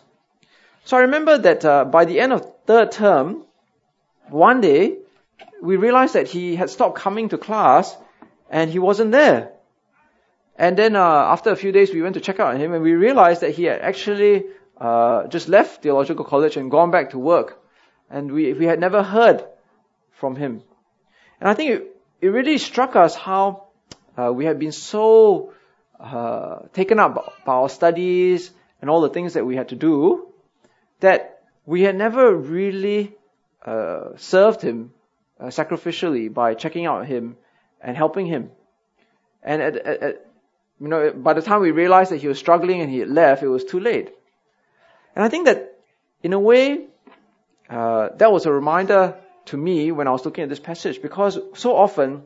So 0.84 0.96
I 0.96 1.00
remember 1.00 1.38
that 1.38 1.64
uh, 1.64 1.84
by 1.84 2.04
the 2.04 2.20
end 2.20 2.32
of 2.32 2.50
third 2.66 2.92
term, 2.92 3.44
one 4.28 4.60
day, 4.60 4.98
we 5.62 5.76
realized 5.76 6.14
that 6.14 6.28
he 6.28 6.56
had 6.56 6.70
stopped 6.70 6.96
coming 6.96 7.28
to 7.30 7.38
class 7.38 7.96
and 8.50 8.70
he 8.70 8.78
wasn't 8.78 9.12
there. 9.12 9.52
And 10.56 10.76
then 10.76 10.96
uh, 10.96 11.02
after 11.02 11.50
a 11.50 11.56
few 11.56 11.72
days, 11.72 11.92
we 11.92 12.02
went 12.02 12.14
to 12.14 12.20
check 12.20 12.40
out 12.40 12.54
on 12.54 12.60
him 12.60 12.72
and 12.74 12.82
we 12.82 12.92
realized 12.92 13.42
that 13.42 13.54
he 13.54 13.64
had 13.64 13.80
actually 13.80 14.44
uh, 14.78 15.26
just 15.28 15.48
left 15.48 15.82
theological 15.82 16.24
college 16.24 16.56
and 16.56 16.70
gone 16.70 16.90
back 16.90 17.10
to 17.10 17.18
work. 17.18 17.62
And 18.10 18.32
we, 18.32 18.52
we 18.52 18.66
had 18.66 18.80
never 18.80 19.02
heard 19.02 19.44
from 20.12 20.36
him. 20.36 20.62
And 21.40 21.48
I 21.48 21.54
think 21.54 21.70
it, 21.70 21.96
it 22.20 22.28
really 22.28 22.58
struck 22.58 22.96
us 22.96 23.14
how 23.14 23.68
uh, 24.18 24.32
we 24.32 24.44
had 24.44 24.58
been 24.58 24.72
so 24.72 25.52
uh, 25.98 26.60
taken 26.72 26.98
up 26.98 27.44
by 27.44 27.54
our 27.54 27.68
studies 27.68 28.50
and 28.80 28.90
all 28.90 29.00
the 29.00 29.10
things 29.10 29.34
that 29.34 29.46
we 29.46 29.56
had 29.56 29.68
to 29.68 29.76
do 29.76 30.28
that 31.00 31.42
we 31.64 31.82
had 31.82 31.96
never 31.96 32.34
really 32.34 33.14
uh, 33.64 34.16
served 34.16 34.60
him 34.60 34.92
uh, 35.40 35.46
sacrificially 35.46 36.32
by 36.32 36.54
checking 36.54 36.86
out 36.86 37.06
him 37.06 37.36
and 37.80 37.96
helping 37.96 38.26
him. 38.26 38.50
And 39.42 39.62
at, 39.62 39.76
at, 39.76 40.02
at, 40.02 40.26
you 40.80 40.88
know, 40.88 41.12
by 41.12 41.32
the 41.32 41.42
time 41.42 41.60
we 41.60 41.70
realized 41.70 42.10
that 42.10 42.18
he 42.18 42.28
was 42.28 42.38
struggling 42.38 42.80
and 42.80 42.90
he 42.90 42.98
had 42.98 43.08
left, 43.08 43.42
it 43.42 43.48
was 43.48 43.64
too 43.64 43.80
late. 43.80 44.10
And 45.14 45.24
I 45.24 45.28
think 45.28 45.46
that, 45.46 45.78
in 46.22 46.32
a 46.32 46.38
way, 46.38 46.86
uh, 47.68 48.10
that 48.16 48.30
was 48.30 48.46
a 48.46 48.52
reminder 48.52 49.16
to 49.46 49.56
me 49.56 49.92
when 49.92 50.06
I 50.06 50.10
was 50.10 50.24
looking 50.24 50.44
at 50.44 50.50
this 50.50 50.60
passage, 50.60 51.00
because 51.02 51.38
so 51.54 51.76
often, 51.76 52.22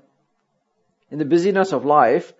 in 1.10 1.18
the 1.18 1.24
busyness 1.24 1.72
of 1.72 1.84
life, 1.84 2.32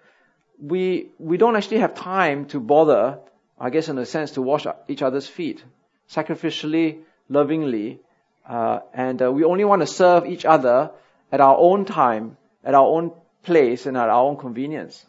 we 0.60 1.10
we 1.18 1.36
don't 1.36 1.56
actually 1.56 1.78
have 1.78 1.94
time 1.94 2.46
to 2.46 2.60
bother, 2.60 3.18
I 3.58 3.70
guess, 3.70 3.88
in 3.88 3.98
a 3.98 4.06
sense, 4.06 4.32
to 4.32 4.42
wash 4.42 4.66
each 4.88 5.02
other's 5.02 5.26
feet, 5.26 5.64
sacrificially, 6.08 6.98
lovingly, 7.28 8.00
uh, 8.46 8.80
and 8.92 9.22
uh, 9.22 9.32
we 9.32 9.44
only 9.44 9.64
want 9.64 9.80
to 9.82 9.86
serve 9.86 10.26
each 10.26 10.44
other 10.44 10.90
at 11.32 11.40
our 11.40 11.56
own 11.56 11.84
time, 11.84 12.36
at 12.62 12.74
our 12.74 12.86
own 12.86 13.12
place, 13.42 13.86
and 13.86 13.96
at 13.96 14.08
our 14.08 14.22
own 14.22 14.36
convenience. 14.36 15.04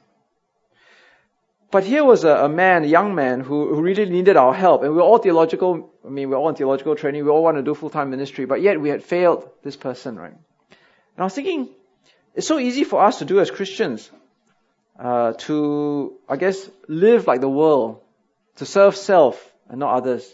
But 1.72 1.84
here 1.84 2.06
was 2.06 2.24
a, 2.24 2.46
a 2.46 2.50
man, 2.50 2.84
a 2.84 2.88
young 2.88 3.16
man, 3.16 3.42
who, 3.42 3.74
who, 3.74 3.82
really 3.82 4.06
needed 4.06 4.38
our 4.38 4.54
help. 4.54 4.84
And 4.84 4.92
we 4.92 4.98
we're 4.98 5.04
all 5.04 5.18
theological, 5.18 5.92
I 6.06 6.08
mean, 6.08 6.30
we 6.30 6.36
we're 6.36 6.38
all 6.38 6.50
in 6.50 6.56
theological 6.56 6.96
training, 6.96 7.26
we 7.26 7.30
all 7.30 7.44
want 7.44 7.58
to 7.58 7.64
do 7.64 7.74
full-time 7.74 8.10
ministry, 8.10 8.46
but 8.46 8.62
yet 8.62 8.80
we 8.80 8.90
had 8.90 9.04
failed 9.04 9.50
this 9.64 9.76
person, 9.76 10.16
right? 10.16 10.32
And 10.32 11.20
I 11.20 11.24
was 11.24 11.34
thinking, 11.34 11.70
it's 12.34 12.48
so 12.48 12.60
easy 12.60 12.84
for 12.86 13.04
us 13.04 13.20
to 13.20 13.26
do 13.26 13.40
as 13.40 13.52
Christians, 13.52 14.10
uh, 14.98 15.34
to, 15.34 16.14
I 16.30 16.38
guess, 16.38 16.70
live 16.88 17.28
like 17.28 17.42
the 17.42 17.50
world, 17.50 18.02
to 18.58 18.66
serve 18.66 18.96
self 18.96 19.54
and 19.68 19.80
not 19.80 19.96
others, 19.96 20.34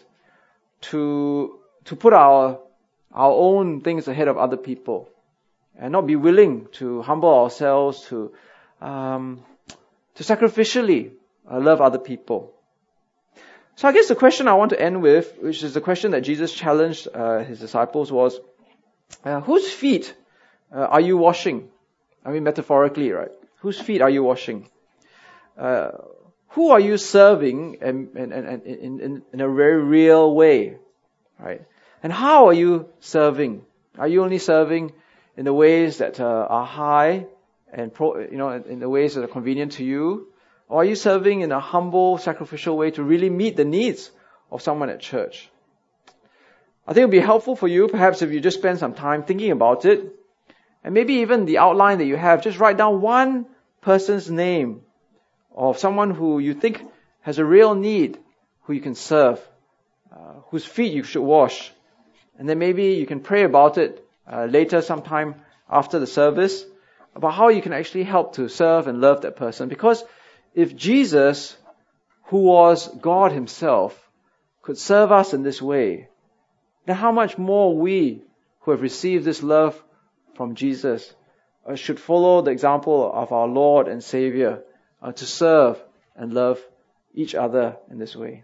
to, 0.81 1.59
to 1.85 1.95
put 1.95 2.13
our 2.13 2.59
our 3.13 3.31
own 3.31 3.81
things 3.81 4.07
ahead 4.07 4.27
of 4.27 4.37
other 4.37 4.57
people 4.57 5.09
and 5.77 5.91
not 5.91 6.07
be 6.07 6.15
willing 6.15 6.67
to 6.73 7.01
humble 7.01 7.33
ourselves 7.33 8.05
to 8.07 8.31
um, 8.81 9.43
to 10.15 10.23
sacrificially 10.23 11.11
uh, 11.49 11.59
love 11.59 11.81
other 11.81 11.99
people. 11.99 12.53
So 13.75 13.87
I 13.87 13.93
guess 13.93 14.07
the 14.07 14.15
question 14.15 14.47
I 14.47 14.53
want 14.53 14.71
to 14.71 14.81
end 14.81 15.01
with, 15.01 15.37
which 15.39 15.63
is 15.63 15.73
the 15.73 15.81
question 15.81 16.11
that 16.11 16.21
Jesus 16.21 16.53
challenged 16.53 17.07
uh, 17.13 17.39
his 17.39 17.59
disciples, 17.59 18.11
was, 18.11 18.39
uh, 19.23 19.41
"Whose 19.41 19.71
feet 19.71 20.13
uh, 20.73 20.79
are 20.79 21.01
you 21.01 21.17
washing?" 21.17 21.69
I 22.25 22.31
mean, 22.31 22.43
metaphorically, 22.43 23.11
right? 23.11 23.31
Whose 23.59 23.79
feet 23.79 24.01
are 24.01 24.09
you 24.09 24.23
washing? 24.23 24.69
Uh, 25.57 25.91
who 26.49 26.71
are 26.71 26.79
you 26.79 26.97
serving 26.97 27.75
in, 27.81 28.09
in, 28.15 28.31
in, 28.33 29.23
in, 29.31 29.41
a 29.41 29.47
very 29.47 29.81
real 29.81 30.35
way, 30.35 30.77
right? 31.39 31.61
And 32.03 32.11
how 32.11 32.47
are 32.47 32.53
you 32.53 32.89
serving? 32.99 33.63
Are 33.97 34.07
you 34.07 34.23
only 34.23 34.39
serving 34.39 34.93
in 35.37 35.45
the 35.45 35.53
ways 35.53 35.99
that 35.99 36.19
uh, 36.19 36.47
are 36.49 36.65
high 36.65 37.27
and 37.71 37.93
pro, 37.93 38.19
you 38.19 38.37
know 38.37 38.51
in 38.51 38.79
the 38.79 38.89
ways 38.89 39.15
that 39.15 39.23
are 39.23 39.27
convenient 39.27 39.73
to 39.73 39.83
you, 39.83 40.27
or 40.67 40.81
are 40.81 40.85
you 40.85 40.95
serving 40.95 41.41
in 41.41 41.51
a 41.51 41.59
humble, 41.59 42.17
sacrificial 42.17 42.77
way 42.77 42.91
to 42.91 43.03
really 43.03 43.29
meet 43.29 43.55
the 43.55 43.65
needs 43.65 44.11
of 44.51 44.61
someone 44.61 44.89
at 44.89 44.99
church? 44.99 45.49
I 46.87 46.93
think 46.93 47.03
it 47.03 47.05
would 47.05 47.11
be 47.11 47.19
helpful 47.19 47.55
for 47.55 47.67
you, 47.67 47.87
perhaps, 47.87 48.21
if 48.21 48.31
you 48.31 48.39
just 48.39 48.57
spend 48.57 48.79
some 48.79 48.93
time 48.93 49.23
thinking 49.23 49.51
about 49.51 49.85
it, 49.85 50.15
and 50.83 50.93
maybe 50.93 51.15
even 51.15 51.45
the 51.45 51.59
outline 51.59 51.99
that 51.99 52.05
you 52.05 52.17
have, 52.17 52.41
just 52.41 52.59
write 52.59 52.77
down 52.77 53.01
one 53.01 53.45
person's 53.81 54.29
name 54.29 54.81
of 55.55 55.77
someone 55.77 56.11
who 56.11 56.39
you 56.39 56.53
think 56.53 56.81
has 57.21 57.37
a 57.37 57.45
real 57.45 57.75
need, 57.75 58.17
who 58.63 58.73
you 58.73 58.81
can 58.81 58.95
serve, 58.95 59.39
uh, 60.11 60.33
whose 60.49 60.65
feet 60.65 60.91
you 60.93 61.03
should 61.03 61.21
wash, 61.21 61.71
and 62.37 62.47
then 62.49 62.59
maybe 62.59 62.93
you 62.93 63.05
can 63.05 63.19
pray 63.19 63.43
about 63.43 63.77
it 63.77 64.05
uh, 64.31 64.45
later 64.45 64.81
sometime 64.81 65.35
after 65.69 65.99
the 65.99 66.07
service 66.07 66.65
about 67.15 67.33
how 67.33 67.49
you 67.49 67.61
can 67.61 67.73
actually 67.73 68.03
help 68.03 68.35
to 68.35 68.47
serve 68.47 68.87
and 68.87 69.01
love 69.01 69.21
that 69.21 69.35
person. 69.35 69.69
Because 69.69 70.03
if 70.53 70.75
Jesus, 70.75 71.55
who 72.25 72.39
was 72.39 72.87
God 72.87 73.31
himself, 73.31 74.09
could 74.61 74.77
serve 74.77 75.11
us 75.11 75.33
in 75.33 75.43
this 75.43 75.61
way, 75.61 76.07
then 76.85 76.95
how 76.95 77.11
much 77.11 77.37
more 77.37 77.75
we 77.75 78.23
who 78.61 78.71
have 78.71 78.81
received 78.81 79.25
this 79.25 79.43
love 79.43 79.81
from 80.35 80.55
Jesus 80.55 81.13
uh, 81.67 81.75
should 81.75 81.99
follow 81.99 82.41
the 82.41 82.51
example 82.51 83.11
of 83.13 83.31
our 83.31 83.47
Lord 83.47 83.87
and 83.87 84.03
Savior 84.03 84.63
uh, 85.01 85.11
to 85.11 85.25
serve 85.25 85.81
and 86.15 86.33
love 86.33 86.59
each 87.13 87.35
other 87.35 87.77
in 87.89 87.97
this 87.97 88.15
way. 88.15 88.43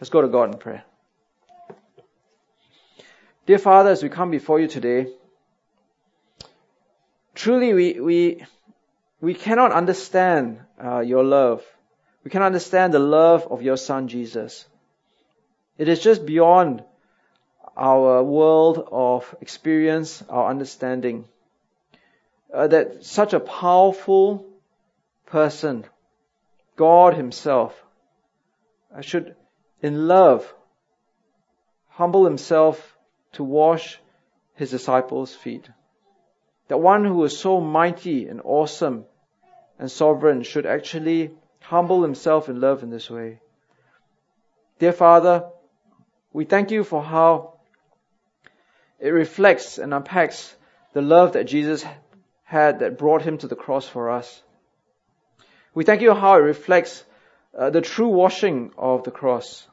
Let's 0.00 0.10
go 0.10 0.22
to 0.22 0.28
God 0.28 0.52
in 0.52 0.58
prayer. 0.58 0.84
Dear 3.44 3.58
Father, 3.58 3.90
as 3.90 4.04
we 4.04 4.08
come 4.08 4.30
before 4.30 4.60
you 4.60 4.68
today, 4.68 5.08
truly 7.34 7.74
we, 7.74 7.98
we, 7.98 8.44
we 9.20 9.34
cannot 9.34 9.72
understand 9.72 10.60
uh, 10.82 11.00
your 11.00 11.24
love. 11.24 11.64
We 12.22 12.30
cannot 12.30 12.46
understand 12.46 12.94
the 12.94 13.00
love 13.00 13.48
of 13.50 13.60
your 13.62 13.76
Son 13.76 14.06
Jesus. 14.06 14.64
It 15.76 15.88
is 15.88 15.98
just 15.98 16.24
beyond 16.24 16.84
our 17.76 18.22
world 18.22 18.86
of 18.92 19.34
experience, 19.40 20.22
our 20.28 20.48
understanding. 20.48 21.24
Uh, 22.54 22.68
that 22.68 23.04
such 23.04 23.32
a 23.32 23.40
powerful 23.40 24.46
person, 25.26 25.84
God 26.76 27.14
Himself, 27.14 27.74
uh, 28.96 29.00
should, 29.00 29.34
in 29.80 30.06
love, 30.06 30.54
humble 31.88 32.24
Himself 32.24 32.91
to 33.32 33.44
wash 33.44 33.98
his 34.54 34.70
disciples' 34.70 35.34
feet. 35.34 35.68
That 36.68 36.78
one 36.78 37.04
who 37.04 37.24
is 37.24 37.36
so 37.36 37.60
mighty 37.60 38.28
and 38.28 38.40
awesome 38.44 39.04
and 39.78 39.90
sovereign 39.90 40.42
should 40.42 40.66
actually 40.66 41.30
humble 41.60 42.02
himself 42.02 42.48
in 42.48 42.60
love 42.60 42.82
in 42.82 42.90
this 42.90 43.10
way. 43.10 43.40
Dear 44.78 44.92
Father, 44.92 45.50
We 46.32 46.46
thank 46.46 46.70
you 46.70 46.82
for 46.82 47.02
how 47.02 47.54
it 48.98 49.10
reflects 49.10 49.78
and 49.78 49.92
unpacks 49.92 50.54
the 50.94 51.02
love 51.02 51.34
that 51.34 51.44
Jesus 51.44 51.84
had 52.44 52.78
that 52.78 52.98
brought 52.98 53.22
him 53.22 53.38
to 53.38 53.48
the 53.48 53.56
cross 53.56 53.86
for 53.86 54.10
us. 54.10 54.42
We 55.74 55.84
thank 55.84 56.00
you 56.00 56.14
how 56.14 56.34
it 56.34 56.42
reflects 56.42 57.04
uh, 57.56 57.70
the 57.70 57.80
true 57.80 58.08
washing 58.08 58.72
of 58.78 59.04
the 59.04 59.10
cross. 59.10 59.66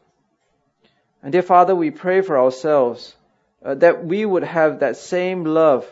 And 1.24 1.32
dear 1.32 1.42
Father, 1.42 1.76
we 1.76 1.92
pray 1.92 2.22
for 2.22 2.38
ourselves 2.38 3.16
uh, 3.64 3.76
that 3.76 4.06
we 4.06 4.26
would 4.26 4.44
have 4.44 4.80
that 4.80 4.98
same 4.98 5.44
love 5.44 5.92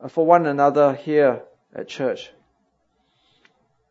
uh, 0.00 0.08
for 0.08 0.26
one 0.26 0.46
another 0.46 0.94
here 0.94 1.42
at 1.74 1.88
church. 1.88 2.30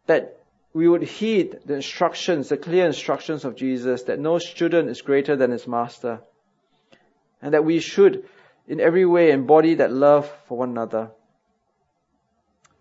That 0.06 0.38
we 0.74 0.88
would 0.88 1.04
heed 1.04 1.60
the 1.66 1.76
instructions, 1.76 2.50
the 2.50 2.58
clear 2.58 2.86
instructions 2.86 3.46
of 3.46 3.56
Jesus, 3.56 4.04
that 4.04 4.20
no 4.20 4.38
student 4.38 4.90
is 4.90 5.02
greater 5.02 5.36
than 5.36 5.52
his 5.52 5.68
master. 5.68 6.20
And 7.42 7.54
that 7.54 7.66
we 7.66 7.80
should, 7.80 8.26
in 8.68 8.80
every 8.80 9.06
way, 9.06 9.32
embody 9.32 9.76
that 9.76 9.92
love 9.92 10.32
for 10.48 10.58
one 10.60 10.70
another. 10.70 11.12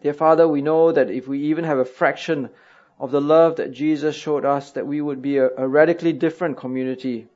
Dear 0.03 0.13
Father, 0.13 0.47
we 0.47 0.63
know 0.63 0.93
that 0.93 1.11
if 1.11 1.27
we 1.27 1.45
even 1.45 1.65
have 1.65 1.79
a 1.79 1.85
fraction 1.85 2.51
of 2.99 3.11
the 3.11 3.21
love 3.21 3.57
that 3.57 3.73
Jesus 3.73 4.15
showed 4.15 4.45
us, 4.45 4.73
that 4.73 4.87
we 4.87 5.01
would 5.01 5.23
be 5.23 5.39
a, 5.39 5.49
a 5.57 5.67
radically 5.67 6.13
different 6.13 6.59
community. 6.59 7.29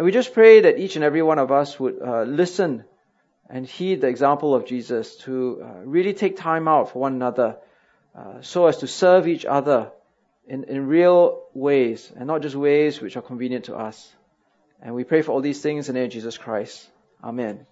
And 0.00 0.06
we 0.06 0.12
just 0.12 0.32
pray 0.32 0.62
that 0.62 0.78
each 0.78 0.96
and 0.96 1.04
every 1.04 1.20
one 1.20 1.38
of 1.38 1.52
us 1.52 1.78
would 1.78 2.00
uh, 2.00 2.22
listen 2.22 2.86
and 3.50 3.66
heed 3.66 4.00
the 4.00 4.06
example 4.06 4.54
of 4.54 4.64
Jesus 4.64 5.16
to 5.26 5.60
uh, 5.62 5.80
really 5.84 6.14
take 6.14 6.38
time 6.38 6.68
out 6.68 6.90
for 6.90 7.00
one 7.00 7.12
another 7.12 7.58
uh, 8.16 8.40
so 8.40 8.66
as 8.66 8.78
to 8.78 8.86
serve 8.86 9.28
each 9.28 9.44
other 9.44 9.92
in, 10.48 10.64
in 10.64 10.86
real 10.86 11.42
ways 11.52 12.10
and 12.16 12.26
not 12.26 12.40
just 12.40 12.56
ways 12.56 12.98
which 13.02 13.18
are 13.18 13.20
convenient 13.20 13.66
to 13.66 13.76
us. 13.76 14.10
And 14.80 14.94
we 14.94 15.04
pray 15.04 15.20
for 15.20 15.32
all 15.32 15.42
these 15.42 15.60
things 15.60 15.90
in 15.90 15.94
the 15.94 16.00
name 16.00 16.06
of 16.06 16.12
Jesus 16.14 16.38
Christ. 16.38 16.88
Amen. 17.22 17.66